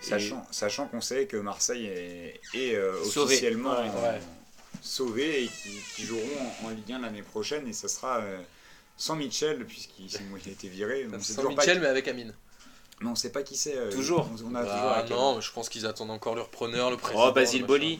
[0.00, 3.34] Sachant, sachant qu'on sait que Marseille est, est, euh, Sauvé.
[3.34, 3.88] officiellement Ouais.
[4.00, 4.20] Ouais.
[4.80, 6.22] sauvé et qui, qui joueront
[6.62, 8.40] en, en Ligue 1 l'année prochaine et ça sera euh,
[8.96, 11.04] sans Mitchell puisqu'il a été viré.
[11.12, 12.32] On sait Sans toujours pas Mitchell, mais avec Amine.
[13.00, 13.76] mais on sait pas qui c'est.
[13.76, 14.30] euh, Toujours.
[14.44, 14.64] On, on a Ah,
[15.02, 17.26] toujours la- non, mais je pense qu'ils attendent encore le repreneur, le président.
[17.30, 17.98] Oh, Basile le Boli.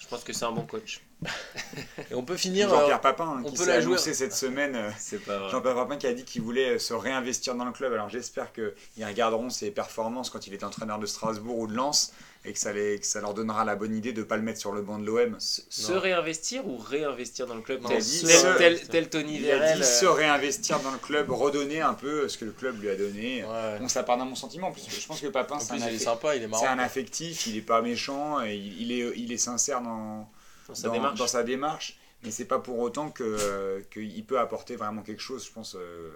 [0.00, 1.00] Je pense que c'est un bon coach.
[2.10, 2.68] Et on peut finir.
[2.68, 3.94] Jean-Pierre euh, Papin hein, on qui peut s'est la jouer.
[3.94, 4.76] annoncé cette semaine.
[4.76, 5.50] euh, C'est pas vrai.
[5.50, 7.92] Jean-Pierre Papin qui a dit qu'il voulait euh, se réinvestir dans le club.
[7.92, 12.12] Alors j'espère qu'ils regarderont ses performances quand il est entraîneur de Strasbourg ou de Lens
[12.44, 14.42] et que ça, les- que ça leur donnera la bonne idée de ne pas le
[14.42, 15.34] mettre sur le banc de l'OM.
[15.40, 15.98] Se, se Non.
[16.00, 19.74] réinvestir ou réinvestir dans le club Non, tel, se- tel, tel- tel Tony Il a
[19.74, 22.94] dit se réinvestir dans le club, redonner un peu ce que le club lui a
[22.96, 23.44] donné.
[23.44, 23.78] Ouais.
[23.80, 25.76] Bon, ça part d'un bon sentiment, parce que je pense que Papin, En c'est un,
[25.78, 26.62] plus, il est affe- sympa, il est marrant.
[26.62, 30.30] c'est un affectif, il est pas méchant, et il, il est, il est sincère dans,
[30.68, 31.18] dans sa démarche.
[31.18, 35.22] dans sa démarche, mais c'est pas pour autant que euh, qu'il peut apporter vraiment quelque
[35.22, 35.76] chose, je pense.
[35.76, 36.10] euh,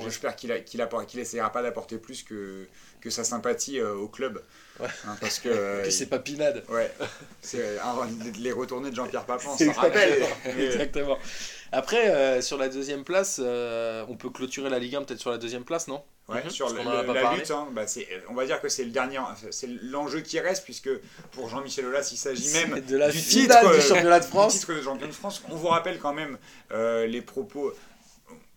[0.00, 2.66] J'espère qu'il qu'il qu'il essaiera pas d'apporter plus que,
[3.00, 4.42] que sa sympathie euh, au club.
[4.80, 4.88] Ouais.
[5.06, 5.48] Hein, parce que.
[5.50, 6.64] euh, c'est pas Pinade.
[6.68, 6.92] Ouais,
[7.40, 8.08] c'est un-
[8.38, 10.22] les retournées de Jean-Pierre Papin, s'en rappelle.
[10.58, 11.18] Exactement.
[11.74, 15.64] Après, sur la deuxième place, on peut clôturer la Ligue 1 peut-être sur la deuxième
[15.64, 16.02] place, non?
[16.32, 16.50] Ouais, Mhm.
[16.50, 17.38] sur le- le- la parlé.
[17.40, 17.84] lutte, hein, bah,
[18.28, 19.18] on va dire que c'est le dernier,
[19.50, 20.90] c'est l'enjeu qui reste puisque
[21.32, 24.30] pour Jean-Michel Aulas, il s'agit même de la du titre, du euh, championnat de du
[24.30, 24.58] France.
[24.58, 25.42] titre de champion de France.
[25.50, 26.38] On vous rappelle quand même
[26.72, 27.72] euh, les propos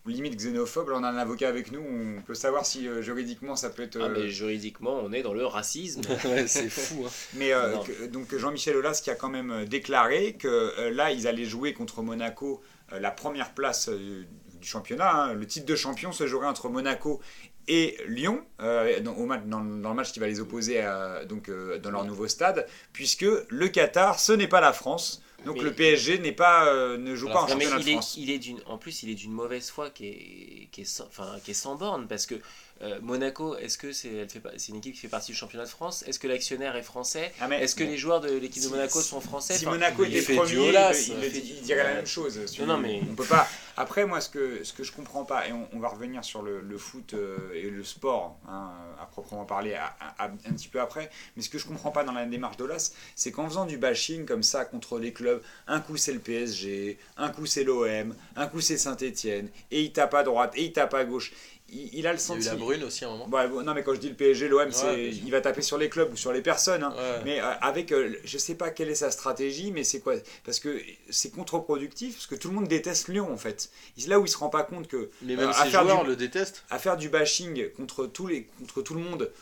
[0.06, 0.90] limite xénophobes.
[0.90, 3.82] Là, on a un avocat avec nous, on peut savoir si euh, juridiquement ça peut
[3.82, 3.98] être.
[4.00, 6.02] Ah, euh, mais juridiquement, on est dans le racisme.
[6.46, 7.04] c'est fou.
[7.06, 7.10] Hein.
[7.34, 11.26] Mais euh, que- donc Jean-Michel Aulas qui a quand même déclaré que euh, là ils
[11.26, 12.62] allaient jouer contre Monaco
[12.92, 14.24] euh, la première place euh,
[14.60, 15.10] du championnat.
[15.12, 15.32] hein.
[15.34, 17.20] Le titre de champion se jouerait entre Monaco
[17.68, 21.48] et Lyon euh, dans, au dans- dans le match qui va les opposer à- donc,
[21.48, 25.22] euh, dans leur nouveau stade, puisque le Qatar ce n'est pas la France.
[25.44, 27.92] Donc Mais- le PSG n'est pas, euh, ne joue pas en championnat il de est,
[27.92, 28.14] France.
[28.16, 31.04] il est d'une, en plus, il est d'une mauvaise foi qui est, qui est, sans,
[31.06, 32.34] enfin, qui est sans borne parce que
[32.82, 35.36] euh, Monaco, est-ce que c'est, elle fait, pas- c'est une équipe qui fait partie du
[35.38, 36.04] championnat de France?
[36.06, 37.32] Est-ce que l'actionnaire est français?
[37.40, 39.54] Ah, Est-ce que bon, les joueurs de l'équipe de Monaco si- sont français?
[39.56, 42.38] Si Enfin, Monaco était premier, il, il dirait la même chose.
[42.58, 43.48] Non, non, mais- On peut pas.
[43.78, 46.40] Après, moi, ce que, ce que je comprends pas, et on, on va revenir sur
[46.42, 48.70] le, le foot euh, et le sport, hein,
[49.00, 51.90] à proprement parler, à- à- à- un petit peu après, mais ce que je comprends
[51.90, 55.42] pas dans la démarche d'Olas, c'est qu'en faisant du bashing comme ça contre les clubs,
[55.66, 59.92] un coup c'est le PSG, un coup c'est l'OM, un coup c'est Saint-Etienne, et il
[59.92, 61.32] tape à droite, et il tape à gauche.
[61.72, 62.56] Il, il a le Il y a eu la sentiment.
[62.64, 63.28] brune aussi à un moment.
[63.28, 64.96] Ouais, non, mais quand je dis le PSG, l'OM, sûr.
[64.96, 66.84] il va taper sur les clubs ou sur les personnes.
[66.84, 66.94] hein.
[66.96, 67.22] Ouais.
[67.24, 70.14] Mais euh, avec, euh, je sais pas quelle est sa stratégie, mais c'est quoi?
[70.44, 73.70] Parce que c'est contre-productif, parce que tout le monde déteste Lyon en fait.
[73.98, 76.10] C'est là où il se rend pas compte que Mais même euh, ses joueurs du-
[76.10, 76.64] le détestent.
[76.70, 79.32] à faire du bashing contre tous les, contre tout le monde,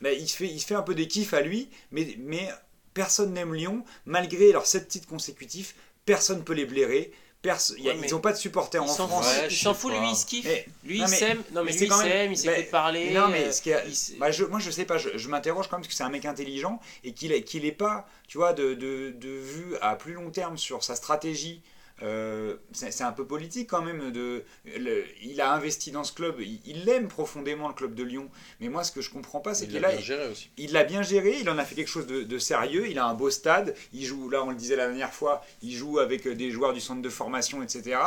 [0.00, 2.48] bah, il se fait, il fait un peu des kiffs à lui, mais, mais
[2.94, 7.12] personne n'aime Lyon, malgré leurs sept titres consécutifs, personne peut les blairer.
[7.42, 9.26] Perso- a- Ouais, mais ils n'ont pas de supporters en France.
[9.26, 9.98] Ouais, il je s'en fout, pas.
[10.00, 10.46] lui, il se kiffe.
[10.84, 11.38] Lui, non, il s'aime.
[11.52, 13.10] Non, mais mais lui, il s'aime, il s'écoute mais- parler.
[13.12, 15.66] non, mais euh, ce qui s- Bah, je, moi, je sais pas, je, je m'interroge
[15.68, 18.52] quand même parce que c'est un mec intelligent et qu'il qu'il est pas, tu vois,
[18.52, 21.62] de, de, de vue à plus long terme sur sa stratégie.
[22.02, 24.10] Euh, c'est un peu politique quand même.
[24.12, 24.44] De,
[24.78, 28.28] le- il a investi dans ce club, il il aime profondément le club de Lyon.
[28.60, 30.50] Mais moi, ce que je comprends pas, c'est Il qu'il l'a a, bien géré aussi.
[30.56, 33.04] il l'a bien géré, il en a fait quelque chose de, de sérieux, il a
[33.06, 36.26] un beau stade, il joue, là on le disait la dernière fois, il joue avec
[36.28, 37.98] des joueurs du centre de formation, etc.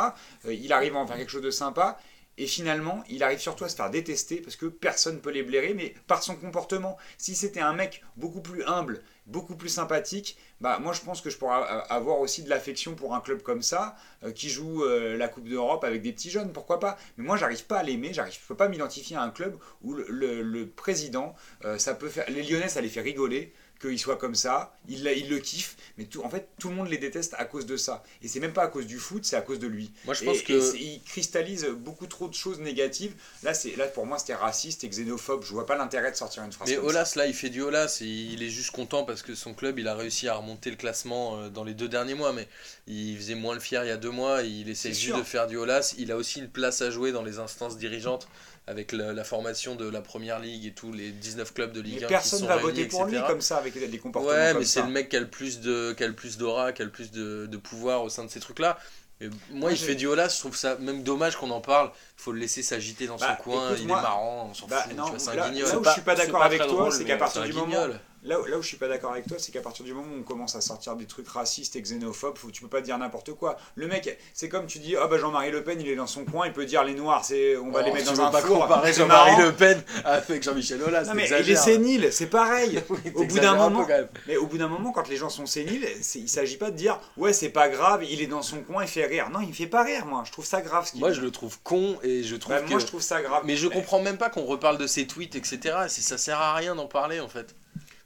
[0.46, 1.98] Euh, il arrive à en faire quelque chose de sympa,
[2.36, 5.42] et finalement, il arrive surtout à se faire détester parce que personne ne peut les
[5.42, 6.96] blairer, mais par son comportement.
[7.16, 11.30] Si c'était un mec beaucoup plus humble, beaucoup plus sympathique, bah moi je pense que
[11.30, 15.16] je pourrais avoir aussi de l'affection pour un club comme ça, euh, qui joue euh,
[15.16, 16.98] la Coupe d'Europe avec des petits jeunes, pourquoi pas.
[17.16, 19.94] Mais moi j'arrive pas à l'aimer, j'arrive, je peux pas m'identifier à un club où
[19.94, 23.52] le président, euh, ça peut faire, les Lyonnais ça les fait rigoler
[23.88, 26.98] qu'il soit comme ça, il, le kiffe, mais tout, en fait tout le monde les
[26.98, 28.02] déteste à cause de ça.
[28.22, 29.90] Et c'est même pas à cause du foot, c'est à cause de lui.
[30.04, 30.76] Moi, je pense et que.
[30.76, 33.14] il cristallise beaucoup trop de choses négatives.
[33.42, 35.44] Là, c'est là pour moi c'était raciste et xénophobe.
[35.44, 36.68] Je vois pas l'intérêt de sortir une phrase.
[36.68, 36.90] Mais comme ça.
[36.90, 39.88] Olas, là, il fait du Olas il est juste content parce que son club, il
[39.88, 42.32] a réussi à remonter le classement euh, dans les deux derniers mois.
[42.32, 42.48] Mais
[42.86, 44.42] il faisait moins le fier il y a deux mois.
[44.42, 45.18] Il essaie juste sûr.
[45.18, 45.94] de faire du Olas.
[45.98, 48.28] Il a aussi une place à jouer dans les instances dirigeantes
[48.66, 51.88] avec la, la formation de la première ligue et tous les 19 clubs de Mais
[51.88, 54.48] Ligue 1 qui personne sont va voter pour lui comme ça avec des comportements Ouais,
[54.52, 56.72] comme mais c'est le mec qui a le plus de, qui a le plus d'aura,
[56.72, 58.78] qui a le plus de, de pouvoir au sein de ces trucs-là.
[59.20, 61.90] Et moi, il fait du Olas, je trouve ça même dommage qu'on en parle.
[62.18, 64.54] Il faut le laisser s'agiter dans Bah, son coin, écoute, il moi- est marrant, on
[64.54, 65.68] s'en Bah, fout, non, tu vois, c'est un là, guignol.
[65.68, 67.52] là où pas- je suis pas c'est d'accord avec toi, c'est qu'à partir un du
[67.52, 68.00] moment guignol.
[68.24, 70.08] Là, où- là où je suis pas d'accord avec toi, c'est qu'à partir du moment
[70.14, 72.98] où on commence à sortir des trucs racistes et xénophobes, faut- tu peux pas dire
[72.98, 73.56] n'importe quoi.
[73.76, 76.24] Le mec, c'est comme tu dis, ah bah Jean-Marie Le Pen, il est dans son
[76.24, 78.30] coin, il peut dire les noirs, c'est, on va les Oh, mettre tu dans un
[78.30, 78.60] pas four.
[78.62, 79.42] comparer Jean-Marie.
[79.42, 81.04] Le Pen avec Jean-Michel Aulas.
[81.04, 82.82] Non mais il est sénile, c'est pareil.
[82.90, 83.86] Oui, Au bout d'un peu, moment,
[84.26, 87.00] mais au bout d'un moment, quand les gens sont séniles, il s'agit pas de dire
[87.16, 89.30] ouais c'est pas grave, il est dans son coin, il fait rire.
[89.30, 90.22] Non, il me fait pas rire, moi.
[90.26, 90.86] Je trouve ça grave.
[90.86, 91.16] Ce qu'il Moi, dit.
[91.16, 92.70] je le trouve con et je trouve Bah, que.
[92.70, 93.42] moi je trouve ça grave.
[93.46, 95.58] Mais je comprends même pas qu'on reparle de ses tweets, etc.
[95.88, 97.54] Ça sert à rien d'en parler en fait.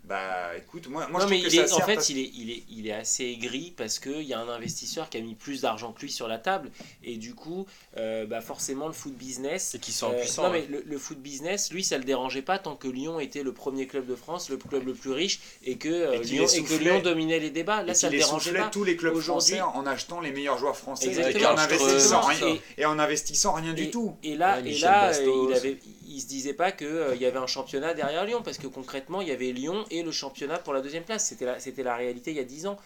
[0.08, 1.94] Bah écoute, moi, moi non, je mais trouve il que est, ça en sert fait,
[1.96, 5.10] parce- il, est, il, est, il est assez aigri parce qu'il y a un investisseur
[5.10, 6.70] qui a mis plus d'argent que lui sur la table.
[7.04, 7.66] Et du coup,
[7.98, 9.74] euh, bah forcément, le foot business.
[9.74, 10.44] Et qui sont euh, impuissants.
[10.44, 13.42] non, mais le, le foot business, lui, ça le dérangeait pas tant que Lyon était
[13.42, 16.44] le premier club de France, le club le plus riche, et que, euh, Et Lyon,
[16.44, 16.84] les et que soufflait.
[16.92, 17.82] Lyon dominait les débats.
[17.82, 18.68] Là, et ça le dérangeait pas.
[18.70, 22.46] tous les clubs Aujourd'hui- français en achetant les meilleurs joueurs français et en investissant rien,
[22.48, 24.16] et- et en investissant rien du tout.
[24.22, 25.78] Et là, Ouais, et là il, avait,
[26.08, 29.20] il se disait pas qu'il il y avait un championnat derrière Lyon, parce que concrètement,
[29.20, 31.26] il y avait Lyon et le championnat pour la deuxième place.
[31.26, 32.78] C'était la, c'était la réalité il y a 10 ans.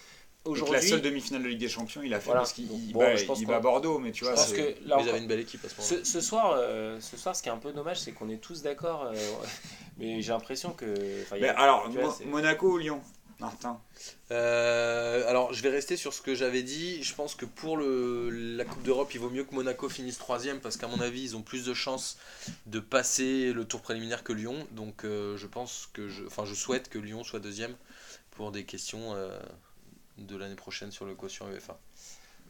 [0.45, 2.41] Donc la Aujourd'hui, seule demi-finale de Ligue des Champions, il a fait Voilà.
[2.41, 5.19] parce qu'il bon, bat, il Bordeaux, mais tu vois, c'est- que là Ils encore- avaient
[5.21, 6.05] une belle équipe à ce moment-là.
[6.05, 8.39] Ce, ce soir, euh, ce soir, ce qui est un peu dommage, c'est qu'on est
[8.39, 9.13] tous d'accord, euh,
[9.99, 10.95] mais j'ai l'impression que.
[11.41, 13.01] Mais alors, vois, Monaco ou Lyon?
[13.43, 13.81] Martin
[14.31, 17.03] Euh, alors, je vais rester sur ce que j'avais dit.
[17.03, 20.61] Je pense que pour le, la Coupe d'Europe, il vaut mieux que Monaco finisse troisième
[20.61, 22.19] parce qu'à mon avis, ils ont plus de chances
[22.67, 24.67] de passer le tour préliminaire que Lyon.
[24.71, 27.75] Donc, euh, je pense que je, enfin, je souhaite que Lyon soit deuxième
[28.31, 29.39] pour des questions euh,
[30.19, 31.79] de l'année prochaine sur le quotient UEFA.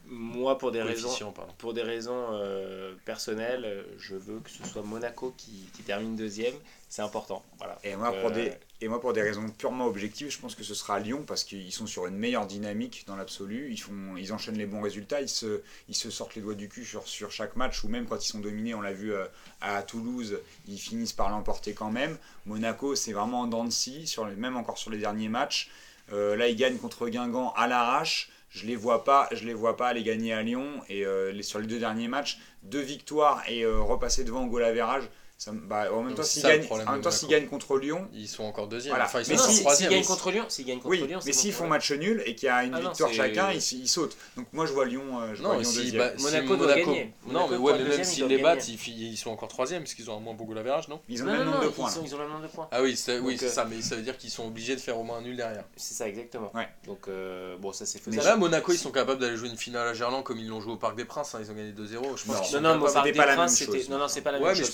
[0.06, 1.52] Moi, pour des raisons, Coefficient, pardon.
[1.58, 6.54] pour des raisons euh, personnelles, je veux que ce soit Monaco qui, qui termine deuxième.
[6.88, 7.42] C'est important.
[7.56, 7.78] Voilà.
[7.84, 10.64] et moi, pour euh, des, et moi, pour des raisons purement objectives, je pense que
[10.64, 13.68] ce sera Lyon parce qu'ils sont sur une meilleure dynamique dans l'absolu.
[13.70, 16.68] Ils, font, ils enchaînent les bons résultats, ils se, ils se sortent les doigts du
[16.68, 19.24] cul sur, chaque match ou même quand ils sont dominés, on l'a vu euh,
[19.60, 22.18] à Toulouse, ils finissent par l'emporter quand même.
[22.44, 25.70] Monaco, c'est vraiment en dents de scie, sur les, même encore sur les derniers matchs.
[26.12, 28.30] Euh, là, ils gagnent contre Guingamp à l'arrache.
[28.50, 31.60] Je les vois pas, je les vois pas aller gagner à Lyon et euh, sur
[31.60, 35.04] les deux derniers matchs, deux victoires et repasser devant au goal average.
[35.44, 37.40] Ça, bah, en même temps, s'ils gagnent, problème en même de temps, s'ils Monaco.
[37.40, 38.92] gagnent contre Lyon, Ils sont encore deuxième.
[38.92, 39.06] Voilà.
[39.06, 39.90] Enfin, ils Mais Mais sont non, si- si- troisième.
[39.90, 42.36] s'ils gagnent contre Lyon, s'ils gagnent contre oui, Lyon, mais s'ils font match nul et
[42.36, 44.16] qu'il y a une Ah victoire chacun, ils, ils sautent.
[44.36, 45.98] Donc moi, je vois Lyon, euh, je vois Non, Lyon si, deuxième.
[45.98, 47.12] bah, si Monaco doit gagner.
[47.26, 48.78] Non, Monaco mais ouais, mais même ils s'ils les battent, ils,
[49.12, 51.26] ils sont encore troisième parce qu'ils ont un moins beau goal average, non Ils ont
[51.26, 51.88] le même nombre de points.
[51.90, 52.68] ils, sont- ils ont le même nombre de points.
[52.70, 54.76] Ah oui, c'est oui, Donc, c'est euh, ça, mais ça veut dire qu'ils sont obligés
[54.76, 55.64] de faire au moins un nul derrière.
[55.74, 56.52] C'est ça, exactement.
[56.86, 58.24] Donc, euh, bon, ça c'est faisable.
[58.24, 60.74] Là, Monaco, ils sont capables d'aller jouer une finale à Gerland comme ils l'ont joué
[60.74, 61.34] au Parc des Princes.
[61.34, 62.16] hein, Ils ont gagné 2-0.
[62.16, 62.60] Je pense Non.
[62.78, 63.78] Non, C'était pas la Princes, même c'était.
[63.80, 63.88] chose.
[63.90, 64.70] Non, non, c'est pas la même chose.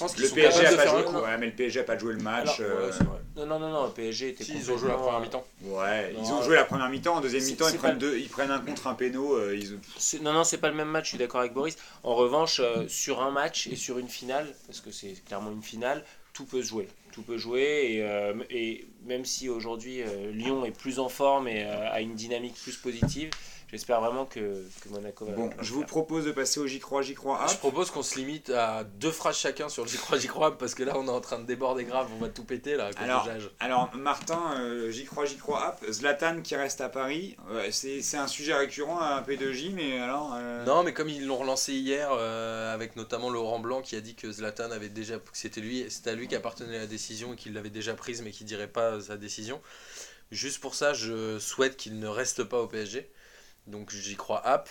[0.59, 1.27] PSG, capables a de pas joué, un coup.
[1.27, 2.61] ouais, mais le PSG a pas joué le match.
[2.61, 3.19] Alors, euh, Ouais, c'est vrai.
[3.37, 5.45] Non, non, non, non, le PSG était Si, ils ont joué la première mi-temps.
[5.63, 7.17] ouais, ils ont joué la première mi-temps.
[7.17, 9.35] En deuxième mi-temps, ils prennent, deux, ils prennent un contre un péno.
[9.37, 11.77] euh, ils- C'est- Non, non, c'est pas le même match, je suis d'accord avec Boris.
[12.03, 15.63] En revanche, euh, sur un match et sur une finale, parce que c'est clairement une
[15.63, 16.89] finale, tout peut se jouer.
[17.13, 21.49] Tout peut jouer, et, euh, et même si aujourd'hui euh, Lyon est plus en forme
[21.49, 23.31] et euh, a une dynamique plus positive,
[23.71, 24.39] j'espère vraiment que,
[24.83, 25.33] que Monaco va.
[25.33, 25.89] Bon, je vous faire.
[25.89, 27.47] propose de passer au J'y crois, J'y crois.
[27.49, 30.57] Je propose qu'on se limite à deux phrases chacun sur le j'y crois, j'y crois,
[30.59, 32.09] parce que là, on est en train de déborder grave.
[32.17, 32.87] On va tout péter là.
[32.87, 33.29] à cause Alors.
[33.61, 35.77] Alors, Martin, euh, j'y crois, j'y crois.
[35.81, 35.91] Hop.
[35.91, 37.37] Zlatan qui reste à Paris.
[37.51, 40.35] Ouais, c'est c'est un sujet récurrent à P2J, mais alors.
[40.37, 44.01] euh, Non, mais comme ils l'ont relancé hier, euh, avec notamment Laurent Blanc qui a
[44.01, 47.33] dit que Zlatan avait déjà, que c'était lui, c'était à lui qui appartenait la décision
[47.35, 49.61] et qu'il l'avait déjà prise, mais qui dirait pas sa décision.
[50.31, 53.09] Juste pour ça, je souhaite qu'il ne reste pas au PSG.
[53.69, 54.69] Donc j'y crois app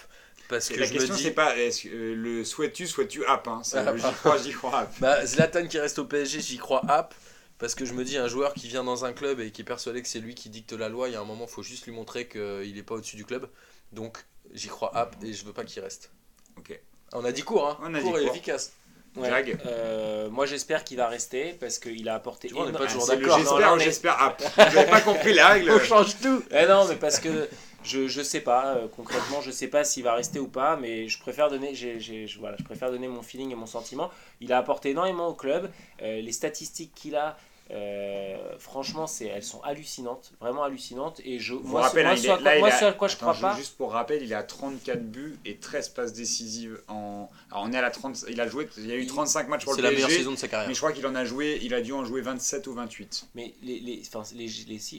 [0.50, 3.26] parce que la je question, me dis, c'est pas est-ce que, euh, le souhaites-tu, souhaites-tu
[3.26, 3.48] app.
[3.48, 4.94] Hein, c'est Ah, le j'y crois, j'y crois app.
[5.00, 7.14] bah, Zlatan qui reste au PSG, j'y crois app.
[7.60, 9.66] Parce que je me dis, un joueur qui vient dans un club et qui est
[9.66, 11.64] persuadé que c'est lui qui dicte la loi, il y a un moment, il faut
[11.64, 13.50] juste lui montrer qu'il n'est pas au-dessus du club.
[13.92, 14.20] Donc,
[14.54, 16.12] j'y crois app et je veux pas qu'il reste.
[16.58, 16.80] Ok.
[17.14, 18.36] On a dit court, hein On a Court dit et court.
[18.36, 18.74] efficace.
[19.16, 22.50] Ouais, euh, moi j'espère qu'il va rester parce qu'il a apporté.
[22.50, 23.40] Tu vois, on n'est pas Ah, toujours le d'accord.
[23.40, 24.44] Non, J'espère, est- j'espère app.
[24.56, 25.72] Vous n'avez pas compris la règle.
[25.76, 27.50] On change tout Eh non, mais parce que
[27.84, 31.08] je, je sais pas, euh, concrètement, je sais pas s'il va rester ou pas, mais
[31.08, 34.10] je préfère donner mon feeling et mon sentiment.
[34.42, 35.72] Il a apporté énormément au club.
[36.02, 37.38] Euh, les statistiques qu'il a,
[37.72, 41.20] euh, franchement, c'est, elles sont hallucinantes, vraiment hallucinantes.
[41.26, 42.94] Et je, vous moi, rappelle, ce, moi, hein, il est- quoi- là, il a- à
[42.94, 43.56] quoi je Attends, crois pas.
[43.58, 47.30] Juste pour rappel, il a 34 buts et 13 passes décisives en.
[47.52, 48.26] Alors on est à la 30.
[48.30, 48.68] Il a joué.
[48.78, 50.20] Il y a eu Il- 35 matchs pour C'est le la meilleure PSG.
[50.24, 50.68] saison de sa carrière.
[50.68, 51.60] Mais je crois qu'il en a joué.
[51.62, 53.28] Il a dû en jouer 27 ou 28.
[53.36, 54.48] Mais les, les, enfin, les,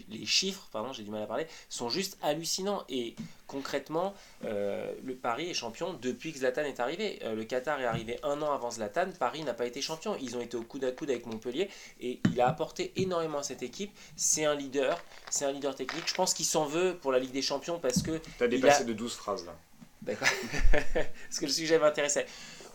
[0.09, 2.85] les chiffres, pardon, j'ai du mal à parler, sont juste hallucinants.
[2.89, 3.15] Et
[3.49, 7.19] concrètement, euh, le Paris est champion depuis que Zlatan est arrivé.
[7.25, 9.07] Euh, le Qatar est arrivé un an avant Zlatan.
[9.19, 10.17] Paris n'a pas été champion.
[10.21, 11.69] Ils ont été au coude à coude avec Montpellier.
[12.01, 13.91] Et il a apporté énormément à cette équipe.
[14.15, 15.03] C'est un leader.
[15.31, 16.05] C'est un leader technique.
[16.07, 18.83] Je pense qu'il s'en veut pour la Ligue des Champions parce que T'as Il dépassé
[18.83, 19.57] a- de 12 phrases là.
[20.01, 20.29] D'accord.
[20.93, 22.25] Parce que le sujet m'intéressait.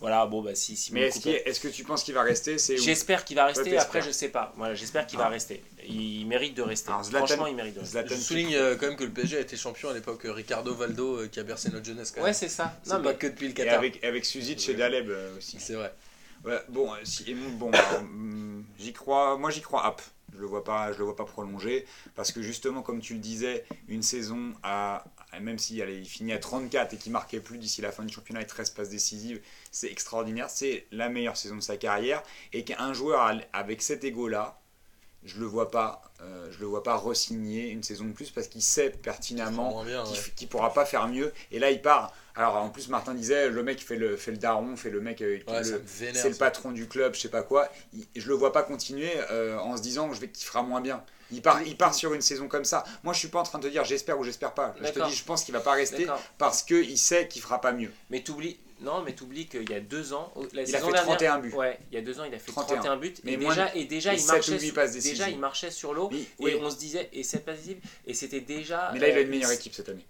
[0.04, 0.76] Voilà, bon, bah si.
[0.76, 3.78] Simon Mais est-ce, qu'il- est-ce que tu penses qu'il va rester J'espère qu'il va rester,
[3.78, 4.52] après je sais pas.
[4.58, 5.24] Voilà, j'espère qu'il Ah.
[5.24, 5.64] va rester.
[5.88, 6.90] Il mérite de rester.
[6.90, 7.94] Alors, Zlatan- Franchement, il mérite de rester.
[7.94, 10.34] Zlatan, Je souligne euh, quand même que le PSG a été champion à l'époque euh,
[10.34, 12.26] Ricardo Valdo euh, qui a bercé notre jeunesse quand même.
[12.28, 12.78] Ouais, c'est ça.
[12.84, 13.76] c'est Non, pas mais que depuis le Et Qatar.
[13.80, 15.56] avec, avec Suzic et Daleb euh, aussi.
[15.62, 15.94] C'est vrai.
[16.44, 20.02] Ouais, bon, si, et bon alors, hum, j'y crois, moi j'y crois App.
[20.36, 21.86] Je le vois pas, je le vois pas prolonger
[22.16, 25.06] parce que justement, comme tu le disais, une saison à
[25.42, 28.48] même s'il finit à 34 et qu'il marquait plus d'ici la fin du championnat et
[28.48, 30.50] 13 passes décisives, c'est extraordinaire.
[30.50, 32.24] C'est la meilleure saison de sa carrière
[32.54, 34.60] et qu'un joueur avec cet ego là,
[35.26, 38.48] je le vois pas, euh, je le vois pas re-signer une saison de plus parce
[38.48, 40.50] qu'il sait pertinemment Moins bien, qui, ouais.
[40.50, 41.32] pourra pas faire mieux.
[41.52, 42.14] Et là, il part.
[42.36, 45.22] Alors, en plus, Martin disait, le mec fait le, fait le daron, fait le mec,
[45.22, 47.70] euh, Ouais, c'est le patron du club, je sais pas quoi.
[47.94, 50.82] Il- je le vois pas continuer euh, en se disant, je vais qu'il fera moins
[50.82, 51.04] bien.
[51.34, 52.84] Il part, il part sur une saison comme ça.
[53.04, 54.76] Moi, je suis pas en train de te dire, j'espère ou j'espère pas.
[54.82, 56.08] Je te dis, je pense qu'il va pas rester
[56.38, 57.92] parce qu'il sait qu'il fera pas mieux.
[58.10, 58.60] Mais t'oublies.
[58.82, 61.54] Non, mais t'oublies qu'il y a deux ans, la Il a fait dernière- 31 buts.
[61.54, 62.76] Ouais, il y a deux ans, il a fait 31.
[62.76, 63.14] 31, buts.
[63.24, 66.10] Mais et, déjà, et déjà, il marchait, sur, déjà, il marchait sur l'eau.
[66.12, 68.92] Et oui, on se disait, et cette passe décisive, et c'était déjà.
[68.94, 70.06] mais là, il a euh, une meilleure équipe cette année.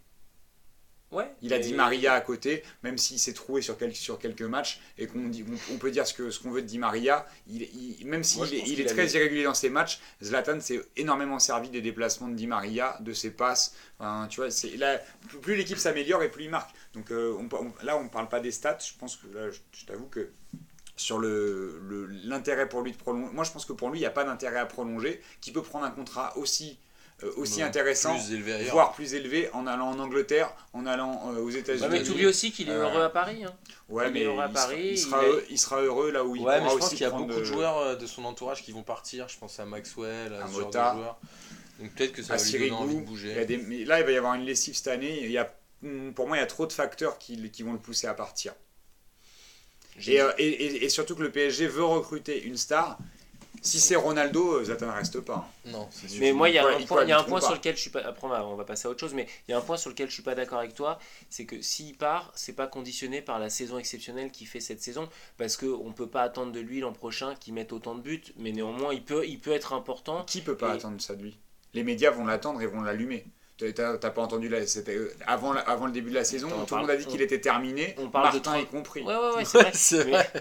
[1.13, 1.31] Ouais.
[1.41, 4.41] Il a et- dit Maria à côté, même s'il s'est troué sur quelques, sur quelques
[4.41, 7.25] matchs, et qu'on on, on peut dire ce qu'on ce qu'on veut de Di Maria,
[7.47, 11.39] il, il- même s'il il est très avait- irrégulier dans ses matchs, Zlatan s'est énormément
[11.39, 13.75] servi des déplacements de Di Maria, de ses passes.
[13.99, 14.99] Enfin, tu vois, c'est, là,
[15.41, 16.71] plus- l'équipe s'améliore et plus il marque.
[16.93, 18.79] Donc euh, on, on- là, on ne parle pas des stats.
[18.85, 20.29] Je pense que là, je, je t'avoue que
[20.95, 24.01] sur le, le- l'intérêt pour lui de prolonger, moi je pense que pour lui, il
[24.01, 26.77] n'y a pas d'intérêt à prolonger, qu'il peut prendre un contrat aussi,
[27.37, 28.73] aussi Ouais, intéressant Plus élevé ailleurs.
[28.73, 31.87] voire plus élevé en allant en Angleterre, en allant euh, aux Ouais, États-Unis.
[31.89, 33.43] mais t'oublies aussi qu'il est Euh, heureux à Paris.
[33.45, 33.53] Hein.
[33.89, 36.23] Ouais, il mais à Paris, sera, il, sera il est- heureux, il sera heureux là
[36.23, 38.05] où il Ouais, mais je pense aussi qu'il y a beaucoup de joueurs euh, de
[38.05, 39.27] son entourage qui vont partir.
[39.29, 40.91] Je pense à Maxwell, à, À ce genre Mota.
[40.93, 41.19] de joueurs.
[41.79, 43.31] Donc peut-être que ça à va lui donner envie de bouger.
[43.31, 45.19] Il y a des- mais là, il va y avoir une lessive cette année.
[45.23, 45.53] Il y a,
[46.15, 48.53] pour moi, il y a trop de facteurs qui, qui vont le pousser à partir.
[49.97, 52.97] J'ai- Et, euh, et, et- et surtout que le PSG veut recruter une star.
[53.65, 55.49] Si c'est Ronaldo, euh, Zlatan ne reste pas.
[55.65, 56.19] Non, c'est sûr.
[56.19, 57.45] Mais moi, il y a un point, il y a un cohabiteront point pas.
[57.45, 58.01] sur lequel je suis pas.
[58.01, 59.77] Après, on va, on va passer à autre chose, mais il y a un point
[59.77, 60.99] sur lequel je suis pas d'accord avec toi,
[61.29, 65.07] c'est que s'il part, c'est pas conditionné par la saison exceptionnelle qu'il fait cette saison,
[65.37, 68.21] parce que on peut pas attendre de lui l'an prochain qu'il mette autant de buts,
[68.37, 70.25] mais néanmoins, il peut, il peut être important.
[70.25, 71.37] Qui peut pas Et- attendre ça de lui?
[71.73, 73.25] Les médias vont l'attendre et vont l'allumer.
[73.57, 76.65] T'as- pas entendu là, c'était euh, avant, la- avant le début de la saison, Attends,
[76.65, 79.01] tout le monde a dit qu'il était terminé, on parle de Martin 30 y compris.
[79.03, 79.43] Ouais, ouais, ouais,
[79.73, 80.09] c'est vrai.
[80.09, 80.31] vrai.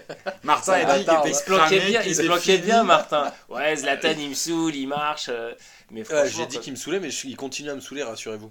[0.42, 3.32] Martin a dit qu'il était planquait bien, il se planquait bien, Martin.
[3.48, 5.26] Ouais, Zlatan, il me saoule, il marche.
[5.28, 5.52] euh,
[5.90, 8.02] Mais Ouais, franchement, J'ai dit qu'il me saoulait, mais je- il continue à me saouler,
[8.02, 8.50] rassurez-vous.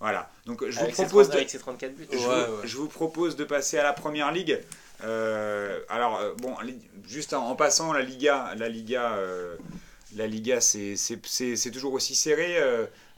[0.00, 2.06] Voilà, donc je vous avec, propose 30 de, avec ses 34 buts.
[2.12, 2.46] Je, Ouais, vous, ouais.
[2.64, 4.60] je vous propose de passer à la première ligue.
[5.04, 6.54] Euh, alors, bon,
[7.06, 9.56] juste en, en passant, la Liga, la Liga, euh,
[10.16, 12.56] la Liga c'est- c'est c'est- c'est toujours aussi serré.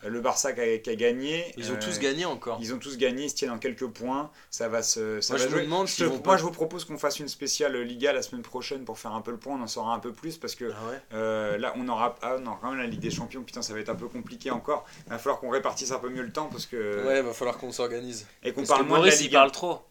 [0.07, 1.53] Le Barça qui a, qui a gagné.
[1.57, 2.59] Ils ont euh, tous gagné encore.
[2.61, 4.31] Ils ont tous gagné, ils se tiennent en quelques points.
[4.51, 5.21] Ça va se.
[5.21, 5.65] Ça Moi, va je me jouer.
[5.67, 8.13] demande Je s'ils te- vont moi, pas- je vous propose qu'on fasse une spéciale Liga
[8.13, 9.57] la semaine prochaine pour faire un peu le point.
[9.59, 11.01] On en saura un peu plus parce que Ah ouais?
[11.15, 13.43] euh, là, on aura, ah, non, quand même la Ligue des Champions.
[13.43, 14.87] Putain, ça va être un peu compliqué encore.
[15.07, 17.59] Il va falloir qu'on répartisse un peu mieux le temps parce que Ouais, va falloir
[17.59, 18.27] qu'on s'organise.
[18.43, 19.39] et qu'on parle que moins de la il Ligue 1.
[19.39, 19.83] parle trop.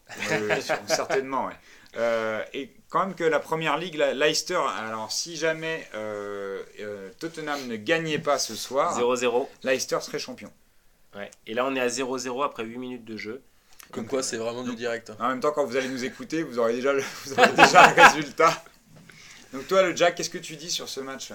[0.86, 1.52] Certainement, ouais.
[1.96, 7.10] Euh, et quand même que la première ligue, la- Leicester, alors si jamais euh, euh,
[7.18, 9.48] Tottenham ne gagnait pas ce soir, 0-0.
[9.64, 10.52] Leicester serait champion.
[11.16, 11.30] Ouais.
[11.46, 13.42] Et là, on est à 0-0 après 8 minutes de jeu.
[13.90, 15.10] Comme quoi, c'est vraiment du direct.
[15.18, 17.92] En même temps, quand vous allez nous écouter, vous aurez déjà le, vous aurez déjà
[17.94, 18.62] le résultat.
[19.52, 21.32] Donc toi, le Jack, qu'est-ce que tu dis sur ce match?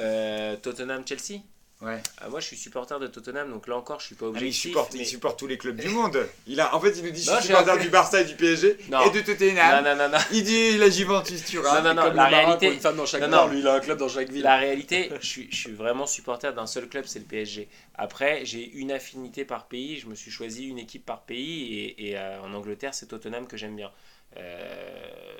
[0.00, 1.42] Euh, Tottenham-Chelsea?
[1.82, 2.00] Ouais.
[2.20, 4.46] Ah, Moi, je suis supporter de Tottenham, donc là encore, je suis pas Ah, mais
[4.46, 6.16] il, supporte, mais- il supporte tous les clubs du monde.
[6.46, 8.36] Il a, en fait, il nous dit je Non, suis supporter du Barça et du
[8.36, 9.00] PSG Non.
[9.04, 9.84] et de Tottenham.
[9.84, 10.18] Non, non, non, non.
[10.30, 11.80] Il dit la Juventus Turin.
[11.82, 13.48] Non, non, non, Comme la réalité- une femme dans chaque Non, non.
[13.48, 14.42] lui, il a un club dans chaque ville.
[14.42, 17.68] La réalité, je suis, je suis vraiment supporter d'un seul club, c'est le PSG.
[17.96, 22.10] Après, j'ai une affinité par pays, je me suis choisi une équipe par pays, et,
[22.10, 23.90] et, euh, en Angleterre, c'est Tottenham que j'aime bien.
[24.36, 25.34] Euh,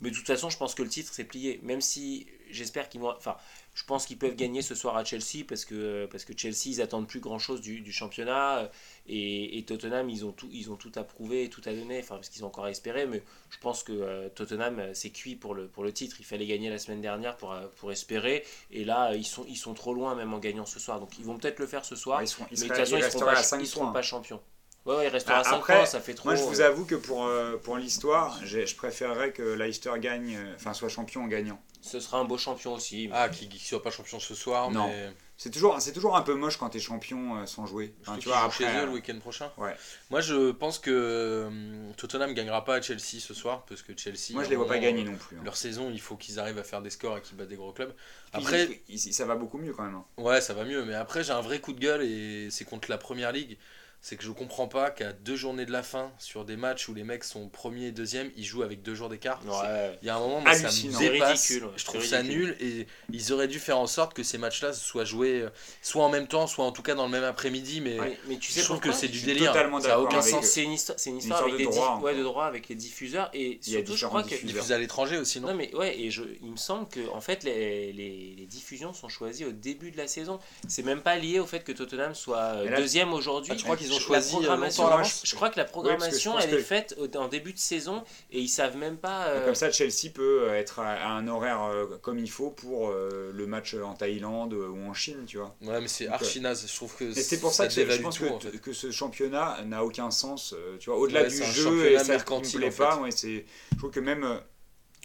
[0.00, 1.60] mais de toute façon, je pense que le titre, c'est plié.
[1.62, 3.10] Même si j'espère qu'ils vont.
[3.10, 3.36] Enfin,
[3.74, 6.80] je pense qu'ils peuvent gagner ce soir à Chelsea, parce que, parce que Chelsea, ils
[6.82, 8.70] attendent plus grand-chose du, du championnat,
[9.06, 12.16] et, et Tottenham, ils ont, tout, ils ont tout à prouver tout à donner, enfin,
[12.16, 15.36] parce qu'ils ont encore à espérer, mais je pense que euh, Tottenham, euh, c'est cuit
[15.36, 16.16] pour le, pour le titre.
[16.18, 18.44] Il fallait gagner la semaine dernière pour, euh, pour espérer.
[18.70, 21.00] Et là, euh, ils sont, ils sont trop loin, même en gagnant ce soir.
[21.00, 22.18] Donc, ils vont peut-être le faire ce soir.
[22.18, 23.60] Ouais, ils seront, ils mais de toute façon, ils ils seront resteraient pas, à 5
[23.60, 24.40] ils seront pas champions.
[24.86, 26.28] Ouais, ouais, ils resteront Ah, à 5 après, points, ça fait trop.
[26.28, 30.36] Moi, je vous euh, avoue que pour, euh, pour l'histoire, je préférerais que Leicester gagne,
[30.36, 31.58] euh, enfin soit champion en gagnant.
[31.80, 33.08] Ce sera un beau champion aussi.
[33.12, 34.88] Ah, qui ne soit pas champion ce soir, Non.
[34.88, 35.10] mais.
[35.36, 37.92] C'est toujours, c'est toujours un peu moche quand t'es champion euh, sans jouer.
[38.02, 39.50] Enfin, tu vois, après, chez eux le week-end prochain.
[39.56, 39.74] Ouais.
[40.10, 44.32] Moi, je pense que hum, Tottenham gagnera pas à Chelsea ce soir, parce que Chelsea.
[44.32, 45.36] moi, je les vois pas gagner non plus.
[45.36, 45.40] hein.
[45.44, 47.72] Leur saison, il faut qu'ils arrivent à faire des scores et qu'ils battent des gros
[47.72, 47.92] clubs.
[48.32, 49.96] Après, ils- ils- ça va beaucoup mieux quand même.
[49.96, 50.04] hein.
[50.18, 52.88] ouais, ça va mieux, mais après, j'ai un vrai coup de gueule et c'est contre
[52.90, 53.58] la première ligue.
[54.06, 56.94] C'est que je comprends pas qu'à deux journées de la fin, sur des matchs où
[56.94, 59.40] les mecs sont premier et deuxième, ils jouent avec deux jours d'écart.
[59.46, 59.98] Ouais.
[60.02, 61.40] Il y a un moment, moi, ça me C'est dépasse.
[61.40, 61.72] ridicule, ouais.
[61.76, 65.06] Je trouve ça nul et ils auraient dû faire en sorte que ces matchs-là soient
[65.06, 65.48] joués euh,
[65.80, 67.80] soit en même temps, soit en tout cas dans le même après-midi.
[67.80, 67.96] Mais
[68.38, 69.52] tu sais je trouve que c'est du délire.
[69.54, 70.44] totalement Ça a aucun sens.
[70.44, 72.68] C'est une histoire, c'est une histoire histoire avec de des droit, ouais, de droit avec
[72.68, 74.52] les diffuseurs et Il y a surtout je crois que diffuseurs.
[74.52, 77.22] Diffusé à l'étranger aussi, non non mais ouais et je, il me semble que en
[77.22, 80.38] fait les, les, les diffusions sont choisies au début de la saison.
[80.68, 83.52] C'est même pas lié au fait que Tottenham soit euh, deuxième aujourd'hui.
[83.54, 85.64] Ah, crois qu'ils ont La choisi, euh, programmation- longtemps à l'avance Je crois que la
[85.64, 89.26] que programmation elle que- est faite en début de saison et ils savent même pas.
[89.28, 91.60] euh, Comme ça, Chelsea peut euh, être à à un horaire
[92.02, 95.54] comme il faut pour euh, le match en Thaïlande ou en Chine, tu vois.
[95.62, 96.66] Ouais, mais c'est archi naze.
[96.68, 98.58] Je trouve que c'est pour ça, que je pense tout, que, en fait.
[98.60, 100.54] que ce championnat n'a aucun sens.
[100.80, 102.76] tu vois, au-delà Ouais, du jeu et ça mercantile, plaît en fait.
[102.78, 104.36] pas, ouais, c'est, je trouve que même, euh,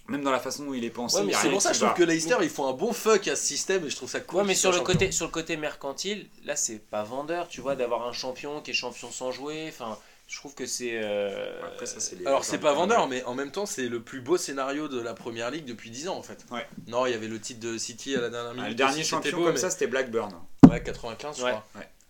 [0.10, 1.80] même dans la façon dont il est pensé, Ouais, mais C'est pour ça que je
[1.82, 1.96] trouve va.
[1.98, 4.42] que Leicester ils font un bon fuck à ce système et je trouve ça cool.
[4.42, 7.76] Ouais, mais sur le, côté, sur le côté mercantile, là, c'est pas vendeur, tu vois,
[7.76, 9.66] d'avoir un champion qui est champion sans jouer.
[9.70, 9.98] Enfin,
[10.28, 11.00] je trouve que c'est.
[11.02, 14.00] euh, Après, ça, c'est les- Alors c'est pas vendeur, mais en même temps c'est le
[14.02, 16.46] plus beau scénario de la première ligue depuis 10 ans en fait.
[16.52, 16.68] Ouais.
[16.88, 18.70] Non, il y avait le titre de City à la dernière Ah, minute.
[18.70, 20.32] le dernier champion beau, comme mais- ça, c'était Blackburn.
[20.70, 21.50] Ouais, 95 je Ouais.
[21.52, 21.66] crois.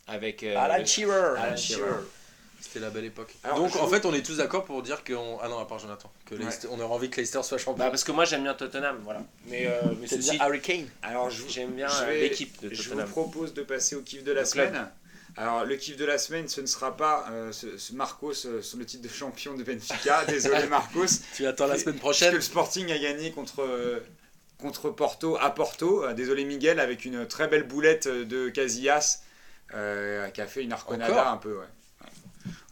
[0.08, 0.43] Avec.
[0.43, 1.38] euh, Alan le- Shearer.
[1.39, 1.82] Alan Shearer.
[2.62, 3.34] C'était la belle époque.
[3.43, 5.39] Alors, Donc je- en fait on est tous d'accord pour dire qu'on...
[5.41, 6.41] Ah non, à part Jonathan, que Ouais.
[6.41, 7.84] Leicester- on aurait envie que Leicester soit champion.
[7.84, 9.22] Bah, parce que moi, j'aime bien Tottenham, voilà.
[9.47, 10.88] Mais, euh, mais ceci, bien Harry Kane?
[11.01, 13.10] Alors, je, vous- j'aime bien euh, vais- l'équipe de je vous Tottenham.
[13.10, 14.68] propose de passer au kiff de la Le club.
[14.70, 14.89] semaine.
[15.38, 18.62] Alors, le kiff de la semaine, ce ne sera pas euh, ce, ce Marcos euh,
[18.62, 20.26] sur le titre de champion de Benfica.
[20.28, 21.05] Désolé, Marcos.
[21.36, 23.99] Tu attends la semaine prochaine le Sporting a gagné contre, euh,
[24.57, 26.12] contre Porto à Porto.
[26.14, 29.22] Désolé Miguel, avec une très belle boulette de Casillas
[29.76, 31.28] euh, qui a fait une arconada Encore?
[31.28, 31.57] un peu.
[31.60, 31.66] ouais.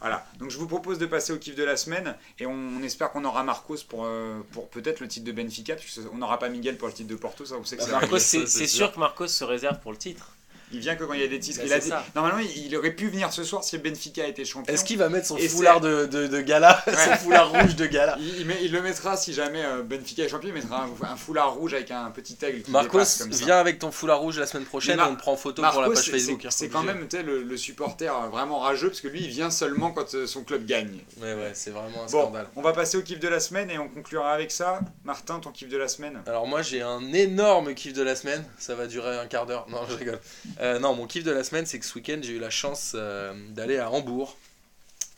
[0.00, 2.82] Voilà, donc je vous propose de passer au kiff de la semaine et on, on
[2.82, 6.48] espère qu'on aura Marcos pour, euh, pour peut-être le titre de Benfica, puisqu'on n'aura pas
[6.48, 8.92] Miguel pour le titre de Porto, ça vous savez que Bah, Marcos, c'est sûr.
[8.92, 10.32] que Marcos se réserve pour le titre.
[10.72, 11.58] Il vient que quand il y a des titres.
[11.60, 12.04] Bah, il a c'est dit- ça.
[12.14, 14.72] Normalement, il aurait pu venir ce soir si Benfica était champion.
[14.72, 17.16] Est-ce qu'il va mettre son Et foulard de, de, de gala Son Ouais.
[17.18, 20.28] foulard rouge de gala il, il met- il le mettra si jamais euh, Benfica est
[20.28, 23.44] champion, il mettra un, un foulard rouge avec un petit aigle qui Marcos, comme ça.
[23.44, 25.80] viens avec ton foulard rouge la semaine prochaine Mar- on te prend en photo pour
[25.82, 26.40] la page c'est- Facebook.
[26.42, 29.50] c'est- hein, c'est quand même le supporter euh, vraiment rageux parce que lui il vient
[29.50, 30.98] seulement quand euh, son club gagne.
[31.20, 32.46] Ouais, ouais, c'est vraiment un Bon, scandale.
[32.56, 34.80] on va passer au kiff de la semaine et on conclura avec ça.
[35.04, 36.20] Martin, ton kiff de la semaine?
[36.26, 39.66] Alors moi j'ai un énorme kiff de la semaine, ça va durer un quart d'heure,
[39.70, 40.20] non je rigole.
[40.60, 42.92] Euh, non mon kiff de la semaine c'est que ce week-end j'ai eu la chance
[42.94, 44.36] euh, d'aller à Hambourg.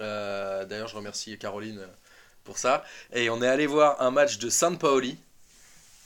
[0.01, 1.81] Euh, D'ailleurs je remercie Caroline
[2.45, 2.85] pour ça.
[3.13, 5.17] Et on est allé voir un match de San Paoli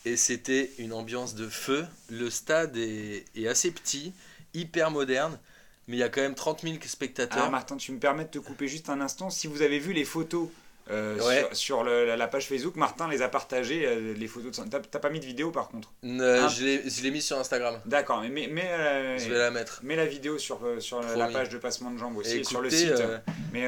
[0.05, 1.87] et c'était une ambiance de feu.
[2.11, 4.13] Le stade est, est assez petit,
[4.53, 5.39] hyper moderne,
[5.89, 7.39] mais il y a quand même 30 000 spectateurs.
[7.39, 9.31] Alors Martin, tu me permets de te couper juste un instant.
[9.31, 10.49] Si vous avez vu les photos
[10.91, 11.41] euh, Ouais.
[11.53, 14.81] sur, sur le- la, page Facebook, Martin les a partagées, euh, les photos de T'as
[14.81, 17.39] t'as pas mis de vidéo par contre Euh, Hein je l'ai- je l'ai mis sur
[17.39, 19.81] Instagram, D'accord, mais mets, euh, je vais la mettre.
[19.83, 22.69] mets la vidéo sur, sur la- page de passement de jambes aussi Et sur le
[22.71, 23.03] site.
[23.53, 23.67] Mais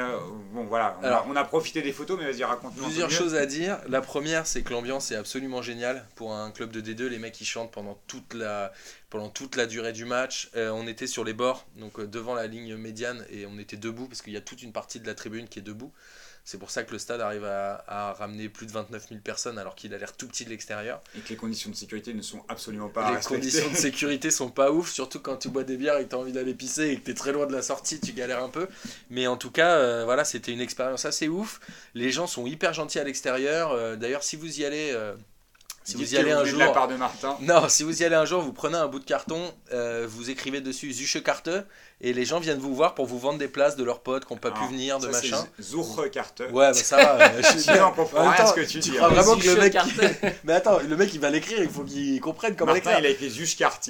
[0.53, 2.85] bon voilà, on, Alors- a, on a profité des photos, mais vas-y raconte-nous.
[2.85, 3.79] Plusieurs choses à dire.
[3.89, 7.07] La première, c'est que l'ambiance est absolument géniale pour un club de D2.
[7.09, 8.73] Les mecs ils chantent pendant toute la,
[9.11, 10.51] pendant toute la durée du match.
[10.55, 14.23] On était sur les bords, donc devant la ligne médiane, et on était debout parce
[14.23, 15.93] qu'il y a toute une partie de la tribune qui est debout.
[16.47, 19.59] C'est pour ça que le stade arrive à, à ramener plus de 29 000 personnes
[19.59, 21.03] alors qu'il a l'air tout petit de l'extérieur.
[21.19, 24.51] Et que les conditions de sécurité ne sont absolument pas Les conditions de sécurité sont
[24.51, 26.91] pas ouf, surtout quand tu bois des bières et que tu as envie d'aller pisser
[26.91, 28.69] et que tu es très loin de la sortie, tu galères un peu.
[29.11, 31.59] Mais en tout cas, euh, voilà, c'était une expérience assez ouf.
[31.95, 33.73] Les gens sont hyper gentils à l'extérieur.
[33.73, 35.17] Euh, D'ailleurs, si vous y allez, euh,
[35.83, 37.37] si vous y allez un venez de la jour, part de Martin.
[37.41, 39.53] non, si vous y allez un jour, vous prenez un bout de carton,
[40.07, 41.51] vous écrivez dessus Zuche Carte
[42.03, 44.33] et les gens viennent vous voir pour vous vendre des places de leurs potes qui
[44.35, 45.47] n'ont pas pu venir, de ça, machin.
[45.61, 46.45] Zurre Carter.
[46.53, 47.23] Ouais, bah ça va.
[47.33, 48.91] euh, je suis comprends En temps, ce que tu tu dis.
[48.97, 49.73] crois vraiment que le mec.
[49.73, 49.89] Carte.
[50.45, 53.05] Mais attends, le mec il va l'écrire, il faut qu'il comprenne comment Martin, l'écrire.
[53.05, 53.31] il a écrit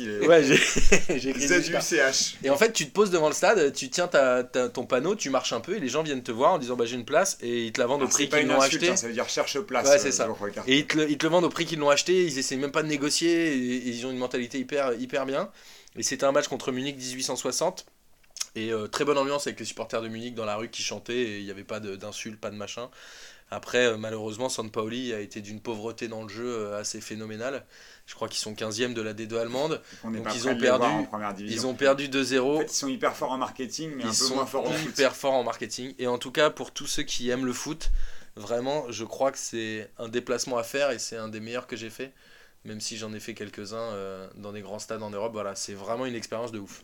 [0.09, 0.27] est...
[0.27, 0.55] Ouais, j'ai
[1.31, 1.85] écrit Zuche Carte.
[1.85, 2.35] Z-U-C-H.
[2.45, 5.17] Et en fait, tu te poses devant le stade, tu tiens ta, ta- ton panneau,
[5.17, 7.05] tu marches un peu et les gens viennent te voir en disant bah j'ai une
[7.05, 8.89] place et ils te la vendent au Alors, prix qu'ils l'ont acheté.
[8.91, 9.89] hein, ça veut dire cherche place.
[9.89, 10.29] Ouais, c'est euh, ça.
[10.69, 12.57] Et ils te, le- ils te le vendent au prix qu'ils l'ont acheté, ils essaient
[12.57, 15.51] même pas de négocier, et, et ils ont une mentalité hyper, hyper bien.
[15.99, 17.87] Et c'était un match contre Munich 1860.
[18.57, 21.15] Et euh, très bonne ambiance avec les supporters de Munich dans la rue qui chantaient,
[21.17, 22.89] et il n'y avait pas d'insultes, pas de machin.
[23.51, 27.65] Après, euh, malheureusement, San Paoli a été d'une pauvreté dans le jeu euh, assez phénoménale.
[28.07, 29.81] Je crois qu'ils sont 15e de la D2 allemande.
[30.03, 31.63] On donc ils ont perdu- en première division.
[31.63, 32.57] Ils ont perdu 2-0.
[32.57, 34.73] En fait, ils sont hyper forts en marketing, mais un Ils peu sont moins forts
[34.75, 34.89] foot.
[34.91, 35.95] hyper forts en marketing.
[36.01, 37.91] Et en tout cas, pour tous ceux qui aiment le foot,
[38.35, 41.77] vraiment, je crois que c'est un déplacement à faire et c'est un des meilleurs que
[41.77, 42.13] j'ai fait.
[42.65, 45.75] Même si j'en ai fait quelques-uns euh, dans des grands stades en Europe, voilà, c'est
[45.75, 46.83] vraiment une expérience de ouf.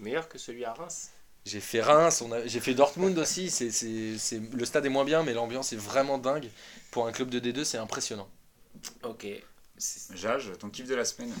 [0.00, 1.10] Meilleur que celui à Reims.
[1.46, 3.50] J'ai fait Reims, on a- j'ai fait Dortmund aussi.
[3.50, 6.50] C'est, c'est, c'est- Le stade est moins bien, mais l'ambiance est vraiment dingue.
[6.90, 8.28] Pour un club de D2, c'est impressionnant.
[9.02, 9.26] Ok.
[10.14, 11.32] Jage, ton kiff de la semaine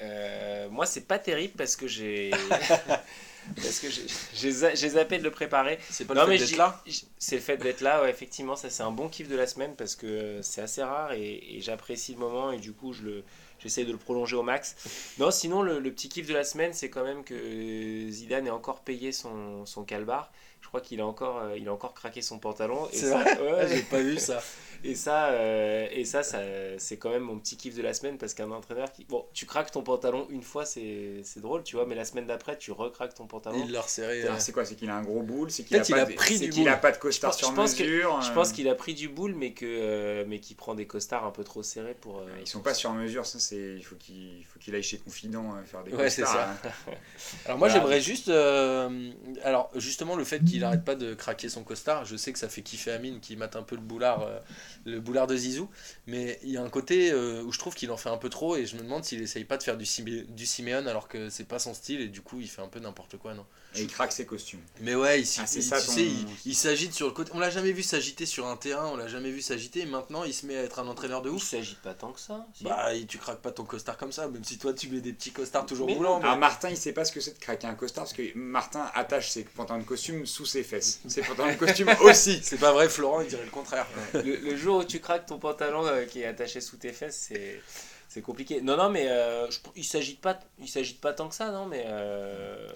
[0.00, 2.30] euh, moi, c'est pas terrible parce que j'ai.
[3.56, 5.78] parce que j'ai- j'ai za- j'ai zappé de le préparer.
[5.88, 6.82] C'est pas Non, le mais fait d'être là
[7.18, 9.74] C'est le fait d'être là, ouais, effectivement, ça c'est un bon kiff de la semaine
[9.74, 13.02] parce que euh, c'est assez rare et, et j'apprécie le moment et du coup je
[13.04, 13.24] le
[13.66, 14.76] j'essaie de le prolonger au max.
[15.18, 18.50] Non, sinon le, le petit kiff de la semaine c'est quand même que Zidane ait
[18.50, 20.30] encore payé son, son calbar.
[20.60, 22.88] Je crois qu'il a encore euh, il a encore craqué son pantalon.
[22.92, 24.42] C'est vrai ouais, J'ai pas vu ça.
[24.84, 26.40] Et ça, euh, et ça, ça
[26.78, 29.04] c'est quand même mon petit kiff de la semaine parce qu'un entraîneur qui.
[29.04, 32.26] Bon, tu craques ton pantalon une fois, c'est c'est drôle, tu vois, mais la semaine
[32.26, 33.62] d'après, tu recraques ton pantalon.
[33.64, 34.22] Il l'a resserré.
[34.24, 36.00] Euh, C'est quoi C'est qu'il a un gros boule C'est qu'il a, Peut-être il pas
[36.02, 38.20] a de- pris c'est du qu'il a pas de costard Je sur pense que- mesure
[38.22, 40.86] Je euh, pense qu'il a pris du boule, mais que euh, mais qu'il prend des
[40.86, 42.18] costards un peu trop serrés pour.
[42.20, 43.74] euh, Ils sont pas sur mesure, ça c'est.
[43.76, 46.68] Il faut qu'il faut qu'il aille chez Confident euh, faire des Ouais, c'est costards, ça.
[46.68, 46.92] hein.
[47.46, 47.74] Alors moi Voilà.
[47.74, 49.10] j'aimerais juste, euh,
[49.42, 52.48] alors justement le fait qu'il arrête pas de craquer son costard, je sais que ça
[52.48, 54.38] fait kiffer Amine qui mate un peu le boulard, euh,
[54.84, 55.68] le boulard de Zizou,
[56.06, 58.28] mais il y a un côté euh, où je trouve qu'il en fait un peu
[58.28, 61.08] trop et je me demande s'il essaye pas de faire du, Simé- du Simeone alors
[61.08, 63.44] que c'est pas son style et du coup il fait un peu n'importe quoi non?
[63.74, 64.60] Et il craque ses costumes.
[64.80, 67.12] Mais ouais, il, Ah, c'est il- ça, tu ton- sais, il, il s'agite sur le
[67.12, 67.30] côté.
[67.34, 69.80] On l'a jamais vu s'agiter sur un terrain, on l'a jamais vu s'agiter.
[69.80, 71.42] Et maintenant, il se met à être un entraîneur de Il ouf.
[71.42, 72.46] s'agit pas tant que ça.
[72.54, 72.64] si.
[72.64, 75.12] Bah, et tu craques pas ton costard comme ça, même si toi tu mets des
[75.12, 76.20] petits costards toujours Mais moulants.
[76.20, 78.22] mais- Alors Martin, il sait pas ce que c'est de craquer un costard parce que
[78.34, 81.00] Martin attache ses pantalons de costume sous ses fesses.
[81.06, 82.40] Ses pantalons de costume aussi.
[82.42, 83.86] C'est pas vrai, Florent, il dirait le contraire.
[84.14, 87.18] le, le jour où tu craques ton pantalon euh, qui est attaché sous tes fesses,
[87.28, 87.62] c'est
[88.08, 88.60] c'est compliqué.
[88.62, 91.66] Non, non, mais euh, je- il s'agite pas, il s'agite pas tant que ça, non,
[91.66, 92.68] mais euh,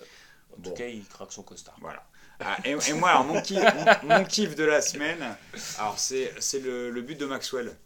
[0.53, 0.70] en Bon.
[0.70, 1.76] tout cas, il craque son costard.
[1.81, 2.05] Voilà.
[2.41, 3.61] Ah, et, et moi, alors, mon, kiff,
[4.03, 5.37] mon, mon kiff de la semaine,
[5.78, 7.76] alors c'est c'est le, le but de Maxwell.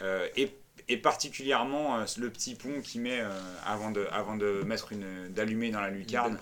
[0.00, 0.52] Euh, et,
[0.88, 3.28] et particulièrement euh, le petit pont qu'il met euh,
[3.64, 6.38] avant, de, avant de mettre une d'allumer dans la lucarne.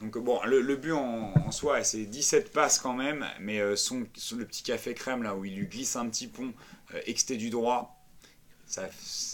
[0.00, 3.60] Donc euh, bon, le, le but en, en soi, c'est 17 passes quand même, mais
[3.60, 6.52] euh, son, son- le petit café crème là où il lui glisse un petit pont
[6.94, 7.96] euh, exté du droit,
[8.66, 8.88] ça,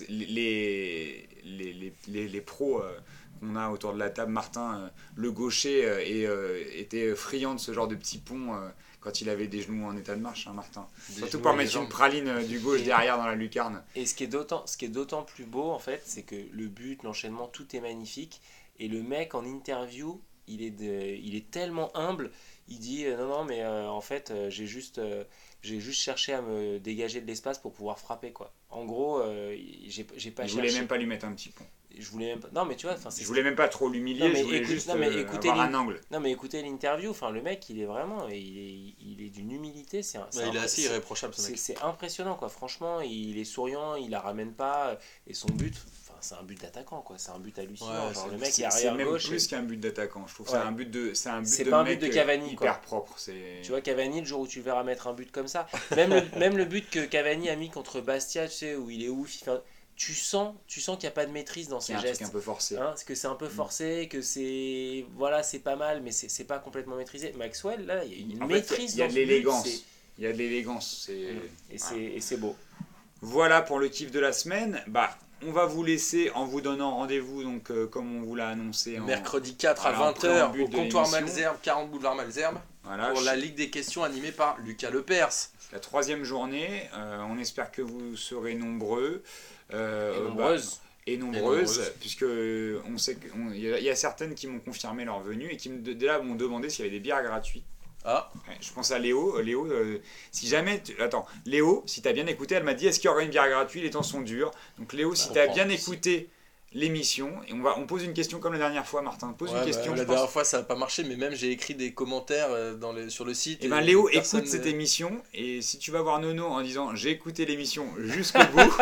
[0.09, 2.99] les, les, les, les, les pros euh,
[3.41, 6.29] qu'on a autour de la table, Martin, le gaucher, et,
[6.81, 8.55] était friand de ce genre de petit pont
[9.05, 10.89] quand il avait des genoux en état de marche, hein, Martin.
[11.11, 13.85] Des Surtout pour mettre une praline euh, du gauche Et- derrière dans la lucarne.
[13.95, 16.35] Et ce qui est d'autant, ce qui est d'autant plus beau en fait, c'est que
[16.51, 18.41] le but, l'enchaînement, tout est magnifique.
[18.79, 22.31] Et le mec en interview, il est, de- il est tellement humble.
[22.69, 24.99] Il dit euh, non non mais euh, en fait euh, j'ai juste
[25.63, 28.53] j'ai juste cherché à me dégager de l'espace pour pouvoir frapper quoi.
[28.71, 29.23] En gros
[29.87, 30.79] j'ai j'ai pas Je voulais cherché.
[30.81, 31.67] même pas lui mettre un petit pont.
[31.99, 32.49] Je voulais même pas.
[32.53, 34.89] Non mais tu vois Je voulais même pas trop l'humilier, mais je voulais écoute- juste
[34.89, 36.01] non, mais euh, écoutez avoir un angle.
[36.11, 37.11] non mais écoutez l'interview.
[37.11, 40.03] Enfin le mec il est vraiment il est, il est d'une humilité.
[40.03, 42.49] C'est un- c'est Ouais, il est assez irréprochable ce c'est impressionnant quoi.
[42.49, 45.75] Franchement il est souriant, il la ramène pas et son but.
[46.03, 47.17] Enfin c'est un but d'attaquant quoi.
[47.19, 47.91] C'est un but hallucinant.
[47.91, 49.29] Ouais, Genre c'est- le mec est arrière même gauche.
[49.29, 50.27] plus qu'un but d'attaquant.
[50.27, 50.53] Je trouve Ouais.
[50.61, 52.47] c'est un but de, c'est un but C'est de pas un but de euh, Cavani,
[52.53, 52.83] hyper quoi.
[52.83, 53.15] propre.
[53.19, 53.61] C'est.
[53.63, 55.67] Tu vois Cavani le jour où tu le verras mettre un but comme ça.
[55.97, 59.03] Même le, même le but que Cavani a mis contre Bastia, tu sais où il
[59.05, 59.25] est ouf.
[59.97, 62.17] Tu sens tu sens qu'il n'y a pas de maîtrise dans c'est un gestes.
[62.23, 62.77] truc un peu forcé.
[62.77, 66.29] Hein, parce que c'est un peu forcé, que c'est voilà, c'est pas mal, mais c'est
[66.29, 67.33] c'est pas complètement maîtrisé.
[67.37, 69.65] Maxwell, là, il y a une En maîtrise il y a dans de l'élégance.
[69.65, 69.83] c'est-
[70.19, 71.05] Il y a de l'élégance.
[71.07, 71.37] c'est-
[71.71, 72.57] et c'est et c'est beau.
[73.21, 74.83] Voilà pour le kiff de la semaine.
[74.87, 75.17] Bah,
[75.47, 78.99] on va vous laisser en vous donnant rendez-vous, donc euh, comme on vous l'a annoncé.
[78.99, 79.05] En...
[79.05, 81.09] Mercredi 4 à Alors, en 20h préambule au comptoir.
[81.11, 85.31] Malzerbe, 40 boulevard Malzerbe, Voilà, pour je- la Ligue des questions animée par Lucas Lepers.
[85.73, 86.89] la troisième journée.
[86.97, 89.23] Euh, on espère que vous serez nombreux.
[89.73, 90.55] euh, Et bah,
[91.07, 91.93] et nombreuses, nombreuses.
[92.01, 95.51] puisque on sait qu'il y, a- il y a certaines qui m'ont confirmé leur venue
[95.51, 97.65] et qui me, dès là m'ont demandé s'il y avait des bières gratuites.
[98.07, 98.31] Ah,
[98.61, 99.41] je pense à Léo.
[99.41, 99.99] Léo, euh,
[100.31, 100.83] si jamais.
[100.83, 103.31] tu- Attends, Léo, si t'as bien écouté, elle m'a dit est-ce qu'il y aurait une
[103.31, 104.51] bière gratuite Les temps sont durs.
[104.79, 106.29] Donc, Léo, si Bah, t'as on bien écouté
[106.75, 109.33] l'émission, et on, va, on pose une question comme la dernière fois, Martin.
[109.33, 109.93] Pose ouais, une bah, question.
[109.93, 110.33] la je dernière pense.
[110.33, 113.25] fois ça n'a pas marché, mais même j'ai écrit des commentaires euh, dans le, sur
[113.25, 113.63] le site.
[113.65, 116.95] Et ben Léo personne écoute cette émission et si tu vas voir Nono en disant
[116.95, 118.77] j'ai écouté l'émission jusqu'au bout,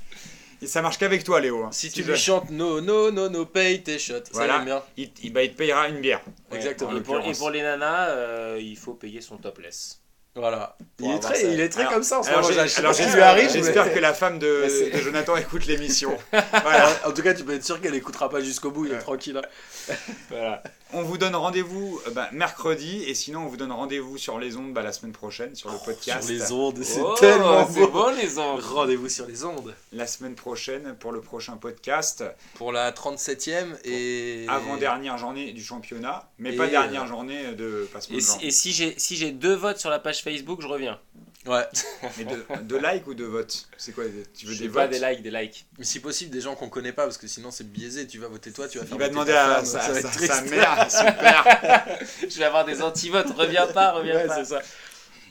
[0.62, 1.64] et ça marche qu'avec toi Léo.
[1.64, 1.70] hein.
[1.72, 4.14] Si tu lui chantes no, no, no, no, paye tes shots.
[4.32, 4.58] Voilà.
[4.58, 4.82] Ça bien.
[4.96, 6.22] il, il- bah, il te payera une bière.
[6.52, 6.90] Exactement.
[6.92, 7.38] en Et pour, et l'occurrence.
[7.38, 10.00] pour les nanas, euh, il faut payer son topless.
[10.36, 10.76] Voilà.
[10.98, 12.42] Il est, très, il est très Alors- comme ça en ce moment.
[12.42, 16.16] j'espère mais- que la femme de, de Jonathan écoute l'émission.
[16.32, 16.88] Voilà.
[17.06, 19.36] En tout cas, tu peux être sûr qu'elle écoutera pas jusqu'au bout, il est tranquille.
[19.40, 19.94] hein.
[20.30, 20.62] Voilà.
[20.94, 24.56] On vous donne rendez-vous euh, bah, mercredi et sinon on vous donne rendez-vous sur les
[24.56, 26.22] ondes bah, la semaine prochaine sur le podcast.
[26.26, 27.88] Sur les ondes, c'est Oh, tellement beau.
[27.88, 28.60] bon les ondes.
[28.60, 29.74] Rendez-vous sur les ondes.
[29.92, 32.24] La semaine prochaine pour le prochain podcast.
[32.54, 34.46] Pour la 37e et.
[34.48, 38.46] Avant-dernière journée du championnat, mais Et, pas euh, dernière journée de passement Et de si,
[38.46, 40.98] et si j'ai si j'ai deux votes sur la page Facebook, je reviens.
[41.46, 41.62] Ouais.
[42.18, 44.04] Mais de, de like ou de vote C'est quoi
[44.36, 45.66] Tu veux Je des pas votes des likes, des likes.
[45.78, 48.06] Mais si possible, des gens qu'on connaît pas, parce que sinon c'est biaisé.
[48.06, 50.00] Tu vas voter toi, tu vas faire Il va demander à femme, sa, ça va
[50.00, 50.50] sa- sa triste.
[50.50, 51.98] mère, super.
[52.30, 53.30] Je vais avoir des anti-votes.
[53.36, 54.36] Reviens pas, reviens Ouais, pas.
[54.36, 54.62] c'est ça.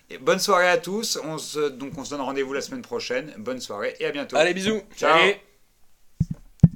[0.10, 1.18] Et bonne soirée à tous.
[1.24, 3.34] On se, donc on se donne rendez-vous la semaine prochaine.
[3.38, 4.36] Bonne soirée et à bientôt.
[4.38, 4.82] Allez, bisous.
[4.98, 5.18] Ciao.